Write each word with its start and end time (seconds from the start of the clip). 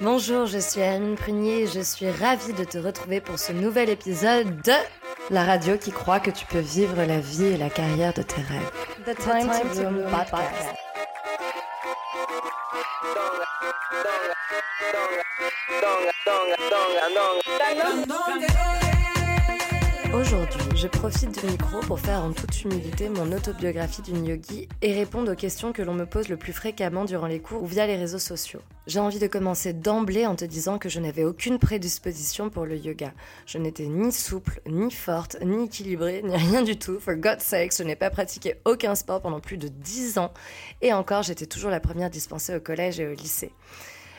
Bonjour, 0.00 0.44
je 0.44 0.58
suis 0.58 0.82
Anne 0.82 1.14
Prunier 1.14 1.62
et 1.62 1.66
je 1.66 1.80
suis 1.80 2.10
ravie 2.10 2.52
de 2.52 2.64
te 2.64 2.76
retrouver 2.76 3.22
pour 3.22 3.38
ce 3.38 3.52
nouvel 3.52 3.88
épisode 3.88 4.60
de 4.60 4.72
la 5.30 5.42
radio 5.42 5.78
qui 5.78 5.90
croit 5.90 6.20
que 6.20 6.30
tu 6.30 6.44
peux 6.44 6.58
vivre 6.58 7.02
la 7.04 7.18
vie 7.18 7.46
et 7.46 7.56
la 7.56 7.70
carrière 7.70 8.12
de 8.12 8.20
tes 8.20 8.42
rêves. 8.42 8.70
The 9.06 9.16
Time, 9.18 9.48
to 9.48 9.80
Bloom 9.80 10.02
podcast. 10.10 10.76
Aujourd'hui, 20.14 20.60
je 20.74 20.86
profite 20.86 21.38
du 21.38 21.46
micro 21.46 21.80
pour 21.80 22.00
faire 22.00 22.22
en 22.22 22.32
toute 22.32 22.62
humilité 22.62 23.08
mon 23.08 23.32
autobiographie 23.32 24.02
d'une 24.02 24.24
yogi 24.24 24.68
et 24.80 24.92
répondre 24.92 25.32
aux 25.32 25.36
questions 25.36 25.72
que 25.72 25.82
l'on 25.82 25.94
me 25.94 26.06
pose 26.06 26.28
le 26.28 26.36
plus 26.36 26.52
fréquemment 26.52 27.04
durant 27.04 27.26
les 27.26 27.40
cours 27.40 27.62
ou 27.62 27.66
via 27.66 27.86
les 27.86 27.96
réseaux 27.96 28.18
sociaux. 28.18 28.60
J'ai 28.86 29.00
envie 29.00 29.18
de 29.18 29.26
commencer 29.26 29.72
d'emblée 29.72 30.26
en 30.26 30.36
te 30.36 30.44
disant 30.44 30.78
que 30.78 30.88
je 30.88 31.00
n'avais 31.00 31.24
aucune 31.24 31.58
prédisposition 31.58 32.50
pour 32.50 32.66
le 32.66 32.76
yoga. 32.76 33.12
Je 33.46 33.58
n'étais 33.58 33.86
ni 33.86 34.12
souple, 34.12 34.60
ni 34.66 34.90
forte, 34.90 35.38
ni 35.42 35.64
équilibrée, 35.64 36.22
ni 36.24 36.36
rien 36.36 36.62
du 36.62 36.78
tout. 36.78 36.98
For 37.00 37.14
God's 37.14 37.42
sake, 37.42 37.74
je 37.76 37.82
n'ai 37.82 37.96
pas 37.96 38.10
pratiqué 38.10 38.54
aucun 38.64 38.94
sport 38.94 39.20
pendant 39.20 39.40
plus 39.40 39.58
de 39.58 39.68
10 39.68 40.18
ans 40.18 40.32
et 40.82 40.92
encore 40.92 41.22
j'étais 41.22 41.46
toujours 41.46 41.70
la 41.70 41.80
première 41.80 42.10
dispensée 42.10 42.54
au 42.54 42.60
collège 42.60 43.00
et 43.00 43.06
au 43.06 43.12
lycée. 43.12 43.52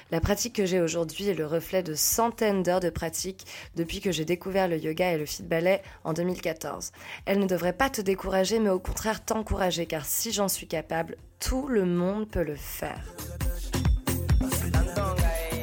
La 0.09 0.21
pratique 0.21 0.55
que 0.55 0.65
j'ai 0.65 0.79
aujourd'hui 0.79 1.27
est 1.27 1.33
le 1.33 1.45
reflet 1.45 1.83
de 1.83 1.93
centaines 1.93 2.63
d'heures 2.63 2.79
de 2.79 2.89
pratique 2.89 3.45
depuis 3.75 3.99
que 3.99 4.11
j'ai 4.11 4.23
découvert 4.23 4.69
le 4.69 4.77
yoga 4.77 5.11
et 5.11 5.17
le 5.17 5.25
fit 5.25 5.43
ballet 5.43 5.81
en 6.05 6.13
2014. 6.13 6.91
Elle 7.25 7.39
ne 7.39 7.45
devrait 7.45 7.73
pas 7.73 7.89
te 7.89 8.01
décourager, 8.01 8.59
mais 8.59 8.69
au 8.69 8.79
contraire 8.79 9.25
t'encourager, 9.25 9.85
car 9.85 10.05
si 10.05 10.31
j'en 10.31 10.47
suis 10.47 10.67
capable, 10.67 11.17
tout 11.39 11.67
le 11.67 11.85
monde 11.85 12.29
peut 12.29 12.43
le 12.43 12.55
faire. 12.55 13.01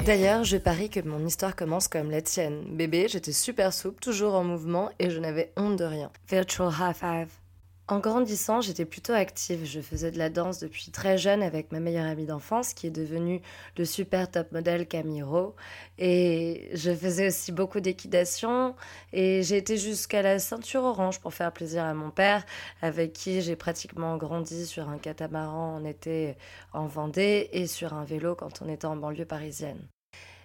D'ailleurs, 0.04 0.44
je 0.44 0.58
parie 0.58 0.90
que 0.90 1.00
mon 1.00 1.24
histoire 1.24 1.56
commence 1.56 1.88
comme 1.88 2.10
la 2.10 2.20
tienne. 2.20 2.64
Bébé, 2.76 3.06
j'étais 3.08 3.32
super 3.32 3.72
souple, 3.72 4.00
toujours 4.00 4.34
en 4.34 4.44
mouvement 4.44 4.90
et 4.98 5.08
je 5.08 5.18
n'avais 5.18 5.52
honte 5.56 5.76
de 5.76 5.84
rien. 5.84 6.10
Virtual 6.28 6.70
high 6.70 6.94
five. 6.94 7.43
En 7.86 7.98
grandissant, 7.98 8.62
j'étais 8.62 8.86
plutôt 8.86 9.12
active. 9.12 9.66
Je 9.66 9.80
faisais 9.80 10.10
de 10.10 10.16
la 10.16 10.30
danse 10.30 10.58
depuis 10.58 10.90
très 10.90 11.18
jeune 11.18 11.42
avec 11.42 11.70
ma 11.70 11.80
meilleure 11.80 12.06
amie 12.06 12.24
d'enfance 12.24 12.72
qui 12.72 12.86
est 12.86 12.90
devenue 12.90 13.42
le 13.76 13.84
super 13.84 14.30
top 14.30 14.52
modèle 14.52 14.88
Camiro. 14.88 15.54
Et 15.98 16.70
je 16.72 16.94
faisais 16.94 17.26
aussi 17.26 17.52
beaucoup 17.52 17.80
d'équitation 17.80 18.74
et 19.12 19.42
j'ai 19.42 19.58
été 19.58 19.76
jusqu'à 19.76 20.22
la 20.22 20.38
ceinture 20.38 20.82
orange 20.82 21.20
pour 21.20 21.34
faire 21.34 21.52
plaisir 21.52 21.84
à 21.84 21.92
mon 21.92 22.10
père 22.10 22.46
avec 22.80 23.12
qui 23.12 23.42
j'ai 23.42 23.54
pratiquement 23.54 24.16
grandi 24.16 24.64
sur 24.64 24.88
un 24.88 24.96
catamaran 24.96 25.74
en 25.74 25.84
été 25.84 26.36
en 26.72 26.86
Vendée 26.86 27.50
et 27.52 27.66
sur 27.66 27.92
un 27.92 28.04
vélo 28.04 28.34
quand 28.34 28.62
on 28.62 28.68
était 28.70 28.86
en 28.86 28.96
banlieue 28.96 29.26
parisienne. 29.26 29.86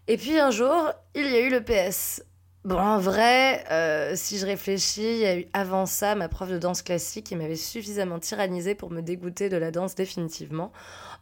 Et 0.07 0.17
puis 0.17 0.37
un 0.37 0.51
jour, 0.51 0.91
il 1.15 1.25
y 1.25 1.35
a 1.35 1.39
eu 1.39 1.49
le 1.49 1.63
PS. 1.63 2.21
Bon, 2.65 2.77
en 2.77 2.99
vrai, 2.99 3.63
euh, 3.71 4.13
si 4.15 4.37
je 4.37 4.45
réfléchis, 4.45 5.01
il 5.01 5.17
y 5.19 5.25
a 5.25 5.37
eu 5.37 5.45
avant 5.53 5.85
ça 5.85 6.13
ma 6.15 6.27
prof 6.27 6.49
de 6.49 6.57
danse 6.57 6.81
classique 6.81 7.27
qui 7.27 7.37
m'avait 7.37 7.55
suffisamment 7.55 8.19
tyrannisé 8.19 8.75
pour 8.75 8.91
me 8.91 9.01
dégoûter 9.01 9.47
de 9.47 9.55
la 9.55 9.71
danse 9.71 9.95
définitivement. 9.95 10.73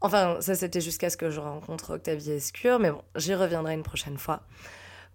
Enfin, 0.01 0.37
ça 0.41 0.55
c'était 0.55 0.81
jusqu'à 0.81 1.11
ce 1.11 1.17
que 1.17 1.29
je 1.29 1.39
rencontre 1.39 1.93
Octavie 1.93 2.31
Escure, 2.31 2.79
mais 2.79 2.89
bon, 2.89 3.03
j'y 3.15 3.35
reviendrai 3.35 3.75
une 3.75 3.83
prochaine 3.83 4.17
fois. 4.17 4.41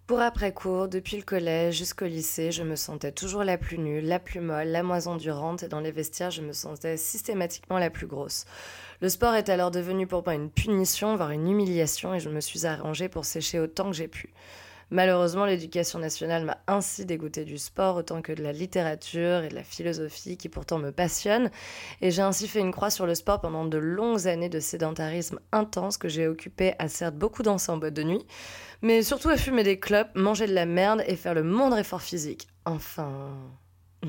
Pour 0.07 0.21
après-cours, 0.21 0.87
depuis 0.87 1.17
le 1.17 1.25
collège 1.25 1.79
jusqu'au 1.79 2.07
lycée, 2.07 2.53
je 2.53 2.63
me 2.63 2.77
sentais 2.77 3.13
toujours 3.13 3.43
la 3.43 3.59
plus 3.59 3.79
nulle, 3.79 4.07
la 4.07 4.21
plus 4.21 4.41
molle, 4.41 4.69
la 4.69 4.85
moins 4.85 5.09
endurante, 5.09 5.65
et 5.65 5.69
dans 5.69 5.81
les 5.81 5.93
vestiaires, 5.93 6.31
je 6.31 6.43
me 6.43 6.53
sentais 6.53 6.97
systématiquement 6.97 7.79
la 7.79 7.91
plus 7.91 8.07
grosse. 8.07 8.45
Le 9.01 9.09
sport 9.09 9.35
est 9.35 9.49
alors 9.49 9.73
devenu 9.73 10.07
pour 10.07 10.23
moi 10.25 10.35
une 10.35 10.51
punition, 10.51 11.17
voire 11.17 11.31
une 11.31 11.49
humiliation, 11.49 12.15
et 12.15 12.21
je 12.21 12.29
me 12.29 12.41
suis 12.41 12.65
arrangée 12.67 13.09
pour 13.09 13.25
sécher 13.25 13.59
autant 13.59 13.91
que 13.91 13.97
j'ai 13.97 14.09
pu. 14.09 14.33
Malheureusement, 14.93 15.47
l'éducation 15.47 15.99
nationale 15.99 16.45
m'a 16.45 16.59
ainsi 16.67 17.07
dégoûté 17.07 17.47
du 17.47 17.57
sport 17.57 17.97
autant 17.97 18.21
que 18.21 18.31
de 18.31 18.43
la 18.43 18.53
littérature 18.53 19.43
et 19.43 19.49
de 19.49 19.55
la 19.55 19.65
philosophie 19.65 20.37
qui 20.37 20.51
pourtant 20.51 20.79
me 20.79 20.93
passionnent. 20.93 21.51
Et 22.03 22.11
j'ai 22.11 22.21
ainsi 22.21 22.47
fait 22.47 22.61
une 22.61 22.73
croix 22.73 22.91
sur 22.91 23.07
le 23.07 23.15
sport 23.15 23.41
pendant 23.41 23.65
de 23.65 23.79
longues 23.79 24.29
années 24.29 24.51
de 24.51 24.61
sédentarisme 24.61 25.41
intense 25.51 25.97
que 25.97 26.11
j'ai 26.11 26.29
occupé 26.29 26.75
à 26.79 26.89
certes 26.89 27.15
beaucoup 27.15 27.43
danser 27.43 27.73
en 27.73 27.79
boîte 27.79 27.95
de 27.95 28.03
nuit, 28.03 28.27
mais 28.83 29.03
surtout 29.03 29.31
à 29.31 29.39
fumer 29.39 29.63
des 29.63 29.81
clopes, 29.81 30.15
manger 30.15 30.47
de 30.47 30.53
la 30.53 30.67
merde 30.67 31.03
et 31.07 31.17
faire 31.17 31.33
le 31.33 31.43
moindre 31.43 31.79
effort 31.79 32.03
physique. 32.03 32.49
Enfin... 32.67 33.31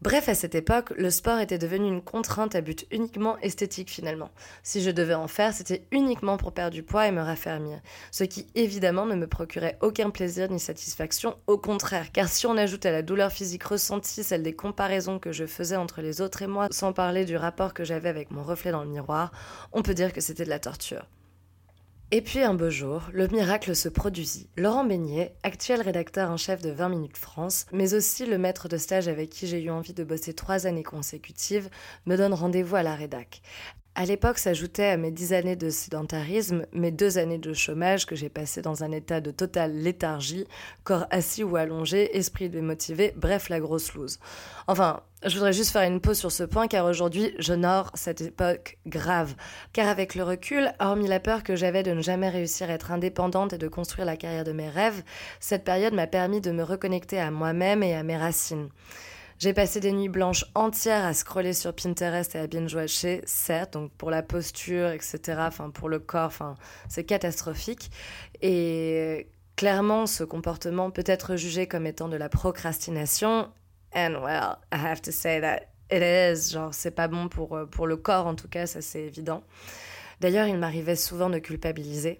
Bref, 0.00 0.28
à 0.28 0.36
cette 0.36 0.54
époque, 0.54 0.92
le 0.96 1.10
sport 1.10 1.40
était 1.40 1.58
devenu 1.58 1.88
une 1.88 2.02
contrainte 2.02 2.54
à 2.54 2.60
but 2.60 2.86
uniquement 2.92 3.36
esthétique 3.38 3.90
finalement. 3.90 4.30
Si 4.62 4.80
je 4.80 4.92
devais 4.92 5.14
en 5.14 5.26
faire, 5.26 5.52
c'était 5.52 5.88
uniquement 5.90 6.36
pour 6.36 6.52
perdre 6.52 6.74
du 6.74 6.84
poids 6.84 7.08
et 7.08 7.10
me 7.10 7.20
raffermir. 7.20 7.80
Ce 8.12 8.22
qui 8.22 8.46
évidemment 8.54 9.06
ne 9.06 9.16
me 9.16 9.26
procurait 9.26 9.76
aucun 9.80 10.10
plaisir 10.10 10.52
ni 10.52 10.60
satisfaction, 10.60 11.36
au 11.48 11.58
contraire, 11.58 12.12
car 12.12 12.28
si 12.28 12.46
on 12.46 12.56
ajoute 12.56 12.86
à 12.86 12.92
la 12.92 13.02
douleur 13.02 13.32
physique 13.32 13.64
ressentie 13.64 14.22
celle 14.22 14.44
des 14.44 14.54
comparaisons 14.54 15.18
que 15.18 15.32
je 15.32 15.46
faisais 15.46 15.74
entre 15.74 16.00
les 16.00 16.20
autres 16.20 16.42
et 16.42 16.46
moi, 16.46 16.68
sans 16.70 16.92
parler 16.92 17.24
du 17.24 17.36
rapport 17.36 17.74
que 17.74 17.82
j'avais 17.82 18.08
avec 18.08 18.30
mon 18.30 18.44
reflet 18.44 18.70
dans 18.70 18.84
le 18.84 18.90
miroir, 18.90 19.32
on 19.72 19.82
peut 19.82 19.94
dire 19.94 20.12
que 20.12 20.20
c'était 20.20 20.44
de 20.44 20.50
la 20.50 20.60
torture. 20.60 21.08
Et 22.10 22.22
puis 22.22 22.40
un 22.40 22.54
beau 22.54 22.70
jour, 22.70 23.02
le 23.12 23.28
miracle 23.28 23.76
se 23.76 23.90
produisit. 23.90 24.48
Laurent 24.56 24.82
Beignet, 24.82 25.34
actuel 25.42 25.82
rédacteur 25.82 26.30
en 26.30 26.38
chef 26.38 26.62
de 26.62 26.70
20 26.70 26.88
minutes 26.88 27.18
France, 27.18 27.66
mais 27.70 27.92
aussi 27.92 28.24
le 28.24 28.38
maître 28.38 28.66
de 28.66 28.78
stage 28.78 29.08
avec 29.08 29.28
qui 29.28 29.46
j'ai 29.46 29.62
eu 29.62 29.68
envie 29.68 29.92
de 29.92 30.04
bosser 30.04 30.32
trois 30.32 30.66
années 30.66 30.82
consécutives, 30.82 31.68
me 32.06 32.16
donne 32.16 32.32
rendez-vous 32.32 32.76
à 32.76 32.82
la 32.82 32.94
rédac. 32.94 33.42
À 34.00 34.04
l'époque 34.04 34.38
s'ajoutaient 34.38 34.90
à 34.90 34.96
mes 34.96 35.10
dix 35.10 35.32
années 35.32 35.56
de 35.56 35.70
sédentarisme 35.70 36.66
mes 36.72 36.92
deux 36.92 37.18
années 37.18 37.36
de 37.36 37.52
chômage 37.52 38.06
que 38.06 38.14
j'ai 38.14 38.28
passé 38.28 38.62
dans 38.62 38.84
un 38.84 38.92
état 38.92 39.20
de 39.20 39.32
totale 39.32 39.72
léthargie, 39.74 40.46
corps 40.84 41.08
assis 41.10 41.42
ou 41.42 41.56
allongé, 41.56 42.16
esprit 42.16 42.48
démotivé, 42.48 43.12
bref 43.16 43.48
la 43.48 43.58
grosse 43.58 43.94
loose. 43.94 44.20
Enfin, 44.68 45.00
je 45.24 45.34
voudrais 45.34 45.52
juste 45.52 45.72
faire 45.72 45.82
une 45.82 46.00
pause 46.00 46.16
sur 46.16 46.30
ce 46.30 46.44
point 46.44 46.68
car 46.68 46.86
aujourd'hui 46.86 47.34
j'honore 47.40 47.90
cette 47.94 48.20
époque 48.20 48.78
grave. 48.86 49.34
Car 49.72 49.88
avec 49.88 50.14
le 50.14 50.22
recul, 50.22 50.72
hormis 50.78 51.08
la 51.08 51.18
peur 51.18 51.42
que 51.42 51.56
j'avais 51.56 51.82
de 51.82 51.90
ne 51.90 52.00
jamais 52.00 52.28
réussir 52.28 52.70
à 52.70 52.74
être 52.74 52.92
indépendante 52.92 53.54
et 53.54 53.58
de 53.58 53.66
construire 53.66 54.06
la 54.06 54.16
carrière 54.16 54.44
de 54.44 54.52
mes 54.52 54.68
rêves, 54.68 55.02
cette 55.40 55.64
période 55.64 55.92
m'a 55.92 56.06
permis 56.06 56.40
de 56.40 56.52
me 56.52 56.62
reconnecter 56.62 57.18
à 57.18 57.32
moi-même 57.32 57.82
et 57.82 57.96
à 57.96 58.04
mes 58.04 58.16
racines. 58.16 58.68
J'ai 59.38 59.52
passé 59.52 59.78
des 59.78 59.92
nuits 59.92 60.08
blanches 60.08 60.44
entières 60.56 61.04
à 61.04 61.14
scroller 61.14 61.52
sur 61.52 61.72
Pinterest 61.72 62.34
et 62.34 62.40
à 62.40 62.48
binge-watcher, 62.48 63.22
certes, 63.24 63.74
donc 63.74 63.92
pour 63.92 64.10
la 64.10 64.24
posture, 64.24 64.88
etc., 64.88 65.20
enfin 65.38 65.70
pour 65.70 65.88
le 65.88 66.00
corps, 66.00 66.26
enfin 66.26 66.56
c'est 66.88 67.04
catastrophique. 67.04 67.92
Et 68.42 69.28
clairement, 69.54 70.06
ce 70.06 70.24
comportement 70.24 70.90
peut 70.90 71.04
être 71.06 71.36
jugé 71.36 71.68
comme 71.68 71.86
étant 71.86 72.08
de 72.08 72.16
la 72.16 72.28
procrastination. 72.28 73.48
And 73.94 74.14
well, 74.24 74.56
I 74.72 74.76
have 74.84 75.00
to 75.02 75.12
say 75.12 75.40
that 75.40 75.60
it 75.92 76.02
is. 76.02 76.50
Genre, 76.52 76.74
c'est 76.74 76.90
pas 76.90 77.06
bon 77.06 77.28
pour, 77.28 77.60
pour 77.70 77.86
le 77.86 77.96
corps, 77.96 78.26
en 78.26 78.34
tout 78.34 78.48
cas, 78.48 78.66
ça 78.66 78.80
c'est 78.80 79.02
évident. 79.02 79.44
D'ailleurs, 80.20 80.48
il 80.48 80.58
m'arrivait 80.58 80.96
souvent 80.96 81.30
de 81.30 81.38
culpabiliser. 81.38 82.18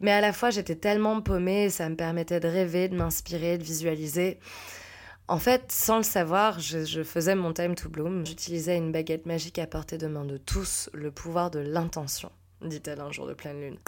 Mais 0.00 0.10
à 0.10 0.20
la 0.20 0.32
fois, 0.32 0.50
j'étais 0.50 0.74
tellement 0.74 1.20
paumée, 1.20 1.70
ça 1.70 1.88
me 1.88 1.94
permettait 1.94 2.40
de 2.40 2.48
rêver, 2.48 2.88
de 2.88 2.96
m'inspirer, 2.96 3.56
de 3.56 3.62
visualiser. 3.62 4.40
En 5.30 5.38
fait, 5.38 5.70
sans 5.70 5.98
le 5.98 6.02
savoir, 6.02 6.58
je, 6.58 7.04
faisais 7.04 7.36
mon 7.36 7.52
time 7.52 7.76
to 7.76 7.88
bloom. 7.88 8.26
J'utilisais 8.26 8.76
une 8.76 8.90
baguette 8.90 9.26
magique 9.26 9.60
à 9.60 9.66
portée 9.68 9.96
de 9.96 10.08
main 10.08 10.24
de 10.24 10.36
tous, 10.36 10.90
le 10.92 11.12
pouvoir 11.12 11.52
de 11.52 11.60
l'intention, 11.60 12.32
dit-elle 12.62 13.00
un 13.00 13.12
jour 13.12 13.28
de 13.28 13.34
pleine 13.34 13.60
lune. 13.60 13.78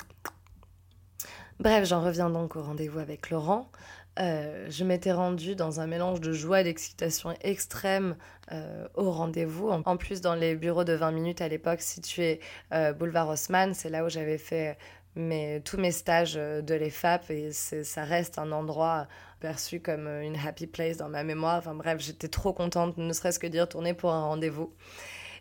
Bref, 1.58 1.84
j'en 1.84 2.00
reviens 2.00 2.30
donc 2.30 2.54
au 2.54 2.62
rendez-vous 2.62 3.00
avec 3.00 3.28
Laurent. 3.30 3.72
Euh, 4.20 4.69
je 4.70 4.84
m'étais 4.84 5.10
rendue 5.10 5.56
dans 5.56 5.80
un 5.80 5.88
mélange 5.88 6.20
de 6.20 6.32
joie 6.32 6.60
et 6.60 6.64
d'excitation 6.64 7.34
extrême 7.41 8.14
euh, 8.53 8.86
au 8.94 9.10
rendez-vous. 9.10 9.69
En 9.69 9.97
plus, 9.97 10.20
dans 10.20 10.36
les 10.36 10.54
bureaux 10.54 10.84
de 10.84 10.92
20 10.92 11.10
minutes 11.10 11.41
à 11.41 11.48
l'époque 11.48 11.80
situés 11.80 12.38
euh, 12.72 12.92
boulevard 12.92 13.28
Haussmann, 13.28 13.74
c'est 13.74 13.91
là 13.91 14.04
où 14.04 14.09
j'avais 14.09 14.38
fait 14.38 14.78
mais 15.14 15.60
tous 15.60 15.77
mes 15.77 15.92
stages 15.92 16.34
de 16.34 16.74
l'EFAP 16.74 17.30
et 17.30 17.53
ça 17.53 18.04
reste 18.04 18.38
un 18.38 18.50
endroit 18.50 19.09
perçu 19.42 19.80
comme 19.80 20.06
euh, 20.06 20.22
une 20.22 20.36
happy 20.36 20.68
place 20.68 20.98
dans 20.98 21.09
ma 21.09 21.24
mémoire. 21.24 21.59
Enfin 21.59 21.74
bref, 21.74 21.98
j'étais 22.00 22.28
trop 22.28 22.53
contente, 22.53 22.97
ne 22.97 23.12
serait-ce 23.12 23.41
que 23.41 23.48
d'y 23.48 23.60
retourner 23.60 23.92
pour 23.92 24.12
un 24.12 24.22
rendez-vous. 24.22 24.72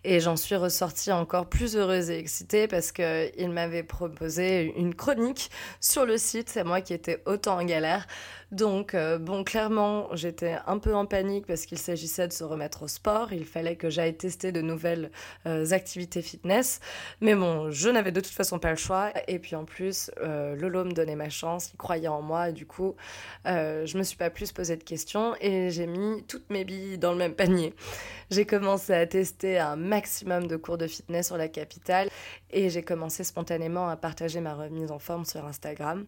Et 0.04 0.20
j'en 0.20 0.36
suis 0.36 0.56
ressortie 0.56 1.12
encore 1.12 1.48
plus 1.48 1.78
heureuse 1.78 2.10
et 2.10 2.18
excitée 2.18 2.68
parce 2.68 2.92
qu'il 2.92 3.52
m'avait 3.52 3.84
proposé 3.84 4.74
une 4.76 4.96
chronique 4.96 5.52
sur 5.80 6.08
le 6.08 6.18
site. 6.18 6.50
C'est 6.50 6.64
moi 6.64 6.82
qui 6.82 6.94
étais 6.94 7.22
autant 7.28 7.60
en 7.60 7.64
galère. 7.64 8.08
Donc, 8.52 8.96
euh, 8.96 9.18
bon, 9.18 9.46
clairement, 9.46 10.14
j'étais 10.14 10.58
un 10.68 10.78
peu 10.78 10.94
en 10.94 11.06
panique 11.06 11.46
parce 11.48 11.66
qu'il 11.66 11.78
s'agissait 11.78 12.28
de 12.28 12.34
se 12.34 12.44
remettre 12.44 12.84
au 12.84 12.88
sport. 12.90 13.32
Il 13.32 13.46
fallait 13.46 13.78
que 13.78 13.90
j'aille 13.90 14.16
tester 14.16 14.52
de 14.52 14.60
nouvelles 14.60 15.10
euh, 15.46 15.72
activités 15.72 16.22
fitness. 16.22 16.82
Mais 17.22 17.34
bon, 17.34 17.72
je 17.72 17.88
n'avais 17.88 18.12
de 18.12 18.20
toute 18.20 18.34
façon 18.34 18.60
pas 18.60 18.72
le 18.72 18.76
choix. 18.76 19.14
Et 19.30 19.40
puis 19.40 19.56
en 19.56 19.64
plus, 19.64 20.12
euh, 20.22 20.56
Lolo 20.58 20.84
me 20.84 20.92
donnait 20.92 21.16
ma 21.16 21.30
chance, 21.30 21.72
il 21.74 21.78
croyait 21.78 22.10
en 22.10 22.22
moi. 22.22 22.50
Et 22.50 22.54
du 22.54 22.66
coup, 22.66 22.96
je 23.46 23.98
me 23.98 24.04
suis 24.04 24.18
pas 24.18 24.30
plus 24.30 24.52
posé 24.52 24.76
de 24.76 24.84
questions 24.84 25.34
et 25.40 25.70
j'ai 25.72 25.88
mis 25.88 26.24
toutes 26.24 26.50
mes 26.50 26.66
billes 26.66 26.98
dans 26.98 27.14
le 27.14 27.18
même 27.18 27.34
panier. 27.34 27.74
J'ai 28.32 28.46
commencé 28.46 28.94
à 28.94 29.06
tester 29.06 29.60
un 29.60 29.76
maximum 29.76 30.48
de 30.48 30.56
cours 30.58 30.78
de 30.78 30.88
fitness 30.88 31.28
sur 31.28 31.38
la 31.38 31.48
capitale 31.48 32.10
et 32.54 32.70
j'ai 32.70 32.84
commencé 32.84 33.24
spontanément 33.24 33.90
à 33.90 33.96
partager 33.96 34.42
ma 34.42 34.54
remise 34.54 34.92
en 34.92 35.00
forme 35.00 35.26
sur 35.26 35.46
Instagram. 35.46 36.06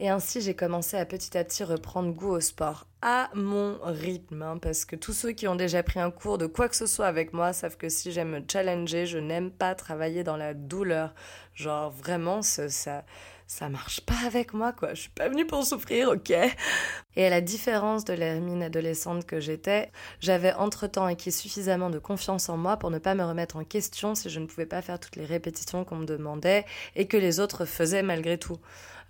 Et 0.00 0.08
ainsi, 0.08 0.40
j'ai 0.40 0.54
commencé 0.54 0.96
à 0.96 1.04
petit 1.04 1.36
à 1.36 1.44
petit 1.44 1.64
reprendre 1.64 2.12
goût 2.12 2.30
au 2.30 2.40
sport 2.40 2.86
à 3.02 3.28
mon 3.34 3.78
rythme, 3.82 4.40
hein, 4.40 4.56
parce 4.56 4.86
que 4.86 4.96
tous 4.96 5.12
ceux 5.12 5.32
qui 5.32 5.46
ont 5.46 5.56
déjà 5.56 5.82
pris 5.82 6.00
un 6.00 6.10
cours 6.10 6.38
de 6.38 6.46
quoi 6.46 6.70
que 6.70 6.76
ce 6.76 6.86
soit 6.86 7.06
avec 7.06 7.34
moi 7.34 7.52
savent 7.52 7.76
que 7.76 7.90
si 7.90 8.12
j'aime 8.12 8.30
me 8.30 8.40
challenger, 8.50 9.04
je 9.04 9.18
n'aime 9.18 9.50
pas 9.50 9.74
travailler 9.74 10.24
dans 10.24 10.38
la 10.38 10.54
douleur. 10.54 11.14
Genre 11.54 11.90
vraiment, 11.90 12.40
ça, 12.40 13.04
ça, 13.46 13.68
marche 13.68 14.00
pas 14.00 14.26
avec 14.26 14.54
moi, 14.54 14.72
quoi. 14.72 14.94
Je 14.94 15.02
suis 15.02 15.10
pas 15.10 15.28
venue 15.28 15.46
pour 15.46 15.64
souffrir, 15.64 16.08
ok 16.08 16.30
Et 16.30 17.26
à 17.26 17.30
la 17.30 17.40
différence 17.40 18.04
de 18.04 18.14
l'hermine 18.14 18.62
adolescente 18.62 19.26
que 19.26 19.38
j'étais, 19.38 19.90
j'avais 20.20 20.52
entre-temps 20.54 21.04
acquis 21.04 21.30
suffisamment 21.30 21.90
de 21.90 21.98
confiance 21.98 22.48
en 22.48 22.56
moi 22.56 22.78
pour 22.78 22.90
ne 22.90 22.98
pas 22.98 23.14
me 23.14 23.24
remettre 23.24 23.56
en 23.56 23.64
question 23.64 24.14
si 24.14 24.30
je 24.30 24.40
ne 24.40 24.46
pouvais 24.46 24.66
pas 24.66 24.82
faire 24.82 24.98
toutes 24.98 25.16
les 25.16 25.26
répétitions 25.26 25.84
qu'on 25.84 25.96
me 25.96 26.06
demandait 26.06 26.64
et 26.96 27.06
que 27.06 27.16
les 27.16 27.38
autres 27.38 27.64
faisaient 27.64 28.02
malgré 28.02 28.38
tout. 28.38 28.58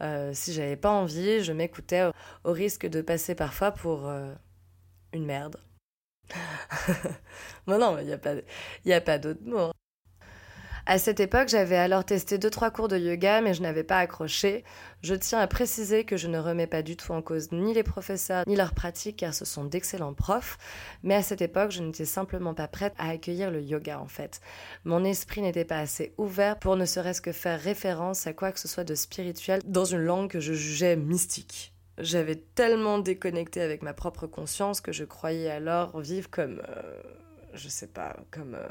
Euh, 0.00 0.32
si 0.34 0.52
j'avais 0.52 0.76
pas 0.76 0.90
envie, 0.90 1.44
je 1.44 1.52
m'écoutais 1.52 2.10
au, 2.44 2.52
risque 2.52 2.86
de 2.86 3.00
passer 3.02 3.34
parfois 3.34 3.70
pour 3.70 4.08
euh, 4.08 4.34
une 5.12 5.26
merde. 5.26 5.56
bon 7.66 7.78
non, 7.78 7.98
il 7.98 8.06
n'y 8.06 8.12
a 8.12 8.18
pas, 8.18 8.34
y 8.84 8.92
a 8.92 9.00
pas 9.00 9.18
d'autre 9.18 9.42
mot. 9.44 9.70
À 10.86 10.98
cette 10.98 11.18
époque, 11.18 11.48
j'avais 11.48 11.78
alors 11.78 12.04
testé 12.04 12.36
2-3 12.36 12.70
cours 12.70 12.88
de 12.88 12.98
yoga, 12.98 13.40
mais 13.40 13.54
je 13.54 13.62
n'avais 13.62 13.84
pas 13.84 13.98
accroché. 13.98 14.64
Je 15.02 15.14
tiens 15.14 15.38
à 15.38 15.46
préciser 15.46 16.04
que 16.04 16.18
je 16.18 16.28
ne 16.28 16.38
remets 16.38 16.66
pas 16.66 16.82
du 16.82 16.94
tout 16.94 17.12
en 17.12 17.22
cause 17.22 17.52
ni 17.52 17.72
les 17.72 17.82
professeurs 17.82 18.44
ni 18.46 18.54
leurs 18.54 18.74
pratiques, 18.74 19.16
car 19.16 19.32
ce 19.32 19.46
sont 19.46 19.64
d'excellents 19.64 20.12
profs. 20.12 20.58
Mais 21.02 21.14
à 21.14 21.22
cette 21.22 21.40
époque, 21.40 21.70
je 21.70 21.82
n'étais 21.82 22.04
simplement 22.04 22.52
pas 22.52 22.68
prête 22.68 22.92
à 22.98 23.08
accueillir 23.08 23.50
le 23.50 23.62
yoga, 23.62 23.98
en 23.98 24.08
fait. 24.08 24.42
Mon 24.84 25.04
esprit 25.04 25.40
n'était 25.40 25.64
pas 25.64 25.78
assez 25.78 26.12
ouvert 26.18 26.58
pour 26.58 26.76
ne 26.76 26.84
serait-ce 26.84 27.22
que 27.22 27.32
faire 27.32 27.58
référence 27.58 28.26
à 28.26 28.34
quoi 28.34 28.52
que 28.52 28.60
ce 28.60 28.68
soit 28.68 28.84
de 28.84 28.94
spirituel 28.94 29.62
dans 29.64 29.86
une 29.86 30.04
langue 30.04 30.28
que 30.28 30.40
je 30.40 30.52
jugeais 30.52 30.96
mystique. 30.96 31.72
J'avais 31.96 32.36
tellement 32.36 32.98
déconnecté 32.98 33.62
avec 33.62 33.80
ma 33.80 33.94
propre 33.94 34.26
conscience 34.26 34.82
que 34.82 34.92
je 34.92 35.04
croyais 35.04 35.50
alors 35.50 35.98
vivre 36.00 36.28
comme. 36.28 36.60
Euh, 36.68 37.00
je 37.54 37.68
sais 37.68 37.86
pas, 37.86 38.16
comme. 38.30 38.54
Euh, 38.54 38.68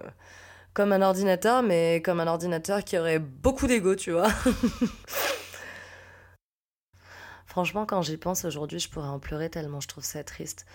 comme 0.74 0.92
un 0.92 1.02
ordinateur, 1.02 1.64
mais 1.64 2.02
comme 2.04 2.20
un 2.20 2.28
ordinateur 2.28 2.84
qui 2.84 2.98
aurait 2.98 3.20
beaucoup 3.20 3.68
d'ego, 3.68 3.96
tu 3.96 4.12
vois. 4.12 4.30
Franchement, 7.46 7.86
quand 7.86 8.02
j'y 8.02 8.18
pense 8.18 8.46
aujourd'hui, 8.46 8.80
je 8.80 8.90
pourrais 8.90 9.08
en 9.10 9.20
pleurer 9.20 9.50
tellement 9.50 9.80
je 9.80 9.88
trouve 9.88 10.04
ça 10.04 10.24
triste. 10.24 10.66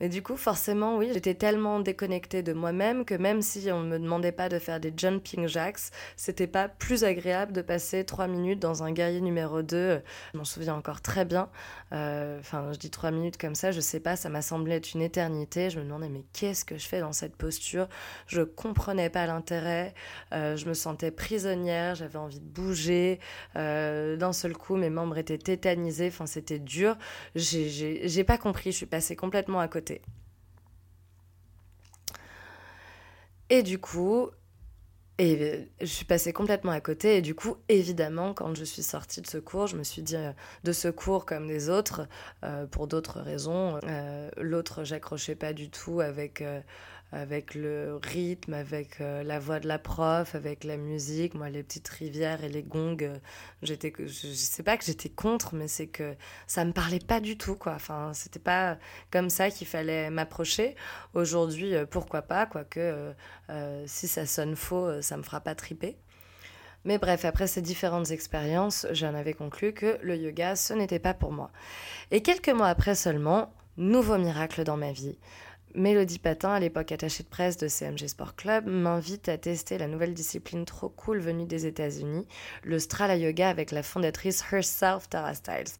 Mais 0.00 0.10
du 0.10 0.22
coup, 0.22 0.36
forcément, 0.36 0.98
oui, 0.98 1.10
j'étais 1.12 1.34
tellement 1.34 1.80
déconnectée 1.80 2.42
de 2.42 2.52
moi-même 2.52 3.04
que 3.06 3.14
même 3.14 3.40
si 3.40 3.70
on 3.72 3.80
ne 3.80 3.88
me 3.88 3.98
demandait 3.98 4.32
pas 4.32 4.50
de 4.50 4.58
faire 4.58 4.78
des 4.78 4.92
jumping 4.94 5.48
jacks, 5.48 5.90
c'était 6.16 6.46
pas 6.46 6.68
plus 6.68 7.04
agréable 7.04 7.52
de 7.52 7.62
passer 7.62 8.04
trois 8.04 8.26
minutes 8.26 8.60
dans 8.60 8.82
un 8.82 8.92
guerrier 8.92 9.22
numéro 9.22 9.62
2. 9.62 10.02
Je 10.34 10.38
m'en 10.38 10.44
souviens 10.44 10.74
encore 10.74 11.00
très 11.00 11.24
bien. 11.24 11.48
Euh, 11.92 12.38
enfin, 12.40 12.72
je 12.72 12.78
dis 12.78 12.90
trois 12.90 13.10
minutes 13.10 13.38
comme 13.38 13.54
ça, 13.54 13.72
je 13.72 13.80
sais 13.80 14.00
pas, 14.00 14.16
ça 14.16 14.28
m'a 14.28 14.42
semblé 14.42 14.74
être 14.74 14.92
une 14.92 15.02
éternité. 15.02 15.70
Je 15.70 15.78
me 15.78 15.84
demandais, 15.84 16.10
mais 16.10 16.24
qu'est-ce 16.34 16.66
que 16.66 16.76
je 16.76 16.86
fais 16.86 17.00
dans 17.00 17.12
cette 17.12 17.36
posture? 17.36 17.88
Je 18.26 18.42
comprenais 18.42 19.08
pas 19.08 19.26
l'intérêt. 19.26 19.94
Euh, 20.32 20.56
je 20.56 20.66
me 20.66 20.74
sentais 20.74 21.10
prisonnière, 21.10 21.94
j'avais 21.94 22.18
envie 22.18 22.40
de 22.40 22.44
bouger. 22.44 23.18
Euh, 23.56 24.16
d'un 24.16 24.34
seul 24.34 24.54
coup, 24.54 24.76
mes 24.76 24.90
membres 24.90 25.16
étaient 25.16 25.38
tétanisés. 25.38 26.08
Enfin, 26.08 26.26
c'était 26.26 26.58
dur. 26.58 26.98
J'ai 27.34 28.24
pas 28.24 28.36
compris, 28.36 28.72
je 28.72 28.76
suis 28.76 28.86
passée 28.86 29.16
complètement 29.16 29.60
à 29.60 29.68
côté 29.68 29.85
et 33.48 33.62
du 33.62 33.78
coup, 33.78 34.30
et 35.18 35.38
euh, 35.40 35.64
je 35.80 35.86
suis 35.86 36.04
passée 36.04 36.32
complètement 36.32 36.72
à 36.72 36.80
côté. 36.80 37.16
Et 37.16 37.22
du 37.22 37.34
coup, 37.34 37.56
évidemment, 37.68 38.34
quand 38.34 38.54
je 38.54 38.64
suis 38.64 38.82
sortie 38.82 39.22
de 39.22 39.26
ce 39.26 39.38
cours, 39.38 39.66
je 39.66 39.76
me 39.76 39.82
suis 39.82 40.02
dit 40.02 40.16
euh, 40.16 40.32
de 40.64 40.72
ce 40.72 40.88
cours 40.88 41.24
comme 41.24 41.46
des 41.46 41.70
autres, 41.70 42.06
euh, 42.44 42.66
pour 42.66 42.86
d'autres 42.86 43.20
raisons. 43.20 43.80
L'autre, 44.36 44.84
j'accrochais 44.84 45.34
pas 45.34 45.52
du 45.52 45.70
tout 45.70 46.00
avec 46.00 46.42
avec 47.12 47.54
le 47.54 47.98
rythme, 48.02 48.54
avec 48.54 49.00
euh, 49.00 49.22
la 49.22 49.38
voix 49.38 49.60
de 49.60 49.68
la 49.68 49.78
prof, 49.78 50.34
avec 50.34 50.64
la 50.64 50.76
musique. 50.76 51.34
Moi, 51.34 51.48
les 51.48 51.62
petites 51.62 51.88
rivières 51.88 52.42
et 52.42 52.48
les 52.48 52.62
gongs, 52.62 52.96
euh, 53.02 53.18
j'étais, 53.62 53.92
je, 53.98 54.06
je, 54.06 54.32
sais 54.32 54.62
pas 54.62 54.76
que 54.76 54.84
j'étais 54.84 55.08
contre, 55.08 55.54
mais 55.54 55.68
c'est 55.68 55.86
que 55.86 56.14
ça 56.46 56.64
me 56.64 56.72
parlait 56.72 56.98
pas 56.98 57.20
du 57.20 57.38
tout, 57.38 57.54
quoi. 57.54 57.74
Enfin, 57.74 58.12
c'était 58.12 58.40
pas 58.40 58.78
comme 59.10 59.30
ça 59.30 59.50
qu'il 59.50 59.66
fallait 59.66 60.10
m'approcher. 60.10 60.74
Aujourd'hui, 61.14 61.74
euh, 61.74 61.86
pourquoi 61.86 62.22
pas, 62.22 62.46
quoique 62.46 63.14
si 63.86 64.08
ça 64.08 64.26
sonne 64.26 64.56
faux, 64.56 65.00
ça 65.02 65.16
me 65.16 65.22
fera 65.22 65.40
pas 65.40 65.54
triper. 65.54 65.96
Mais 66.84 66.98
bref, 66.98 67.24
après 67.24 67.46
ces 67.46 67.62
différentes 67.62 68.10
expériences, 68.10 68.86
j'en 68.92 69.14
avais 69.14 69.34
conclu 69.34 69.72
que 69.72 69.98
le 70.02 70.16
yoga, 70.16 70.56
ce 70.56 70.72
n'était 70.72 70.98
pas 70.98 71.14
pour 71.14 71.32
moi. 71.32 71.50
Et 72.10 72.22
quelques 72.22 72.48
mois 72.48 72.68
après 72.68 72.94
seulement, 72.94 73.52
nouveau 73.76 74.18
miracle 74.18 74.64
dans 74.64 74.76
ma 74.76 74.92
vie. 74.92 75.18
Mélodie 75.76 76.18
Patin, 76.18 76.52
à 76.52 76.58
l'époque 76.58 76.90
attachée 76.90 77.22
de 77.22 77.28
presse 77.28 77.58
de 77.58 77.68
CMG 77.68 78.08
Sport 78.08 78.34
Club, 78.34 78.66
m'invite 78.66 79.28
à 79.28 79.36
tester 79.36 79.76
la 79.76 79.88
nouvelle 79.88 80.14
discipline 80.14 80.64
trop 80.64 80.88
cool 80.88 81.18
venue 81.18 81.44
des 81.44 81.66
États-Unis, 81.66 82.26
le 82.62 82.78
Strala 82.78 83.16
Yoga 83.16 83.50
avec 83.50 83.72
la 83.72 83.82
fondatrice 83.82 84.42
Herself 84.50 85.10
Tara 85.10 85.34
Styles. 85.34 85.76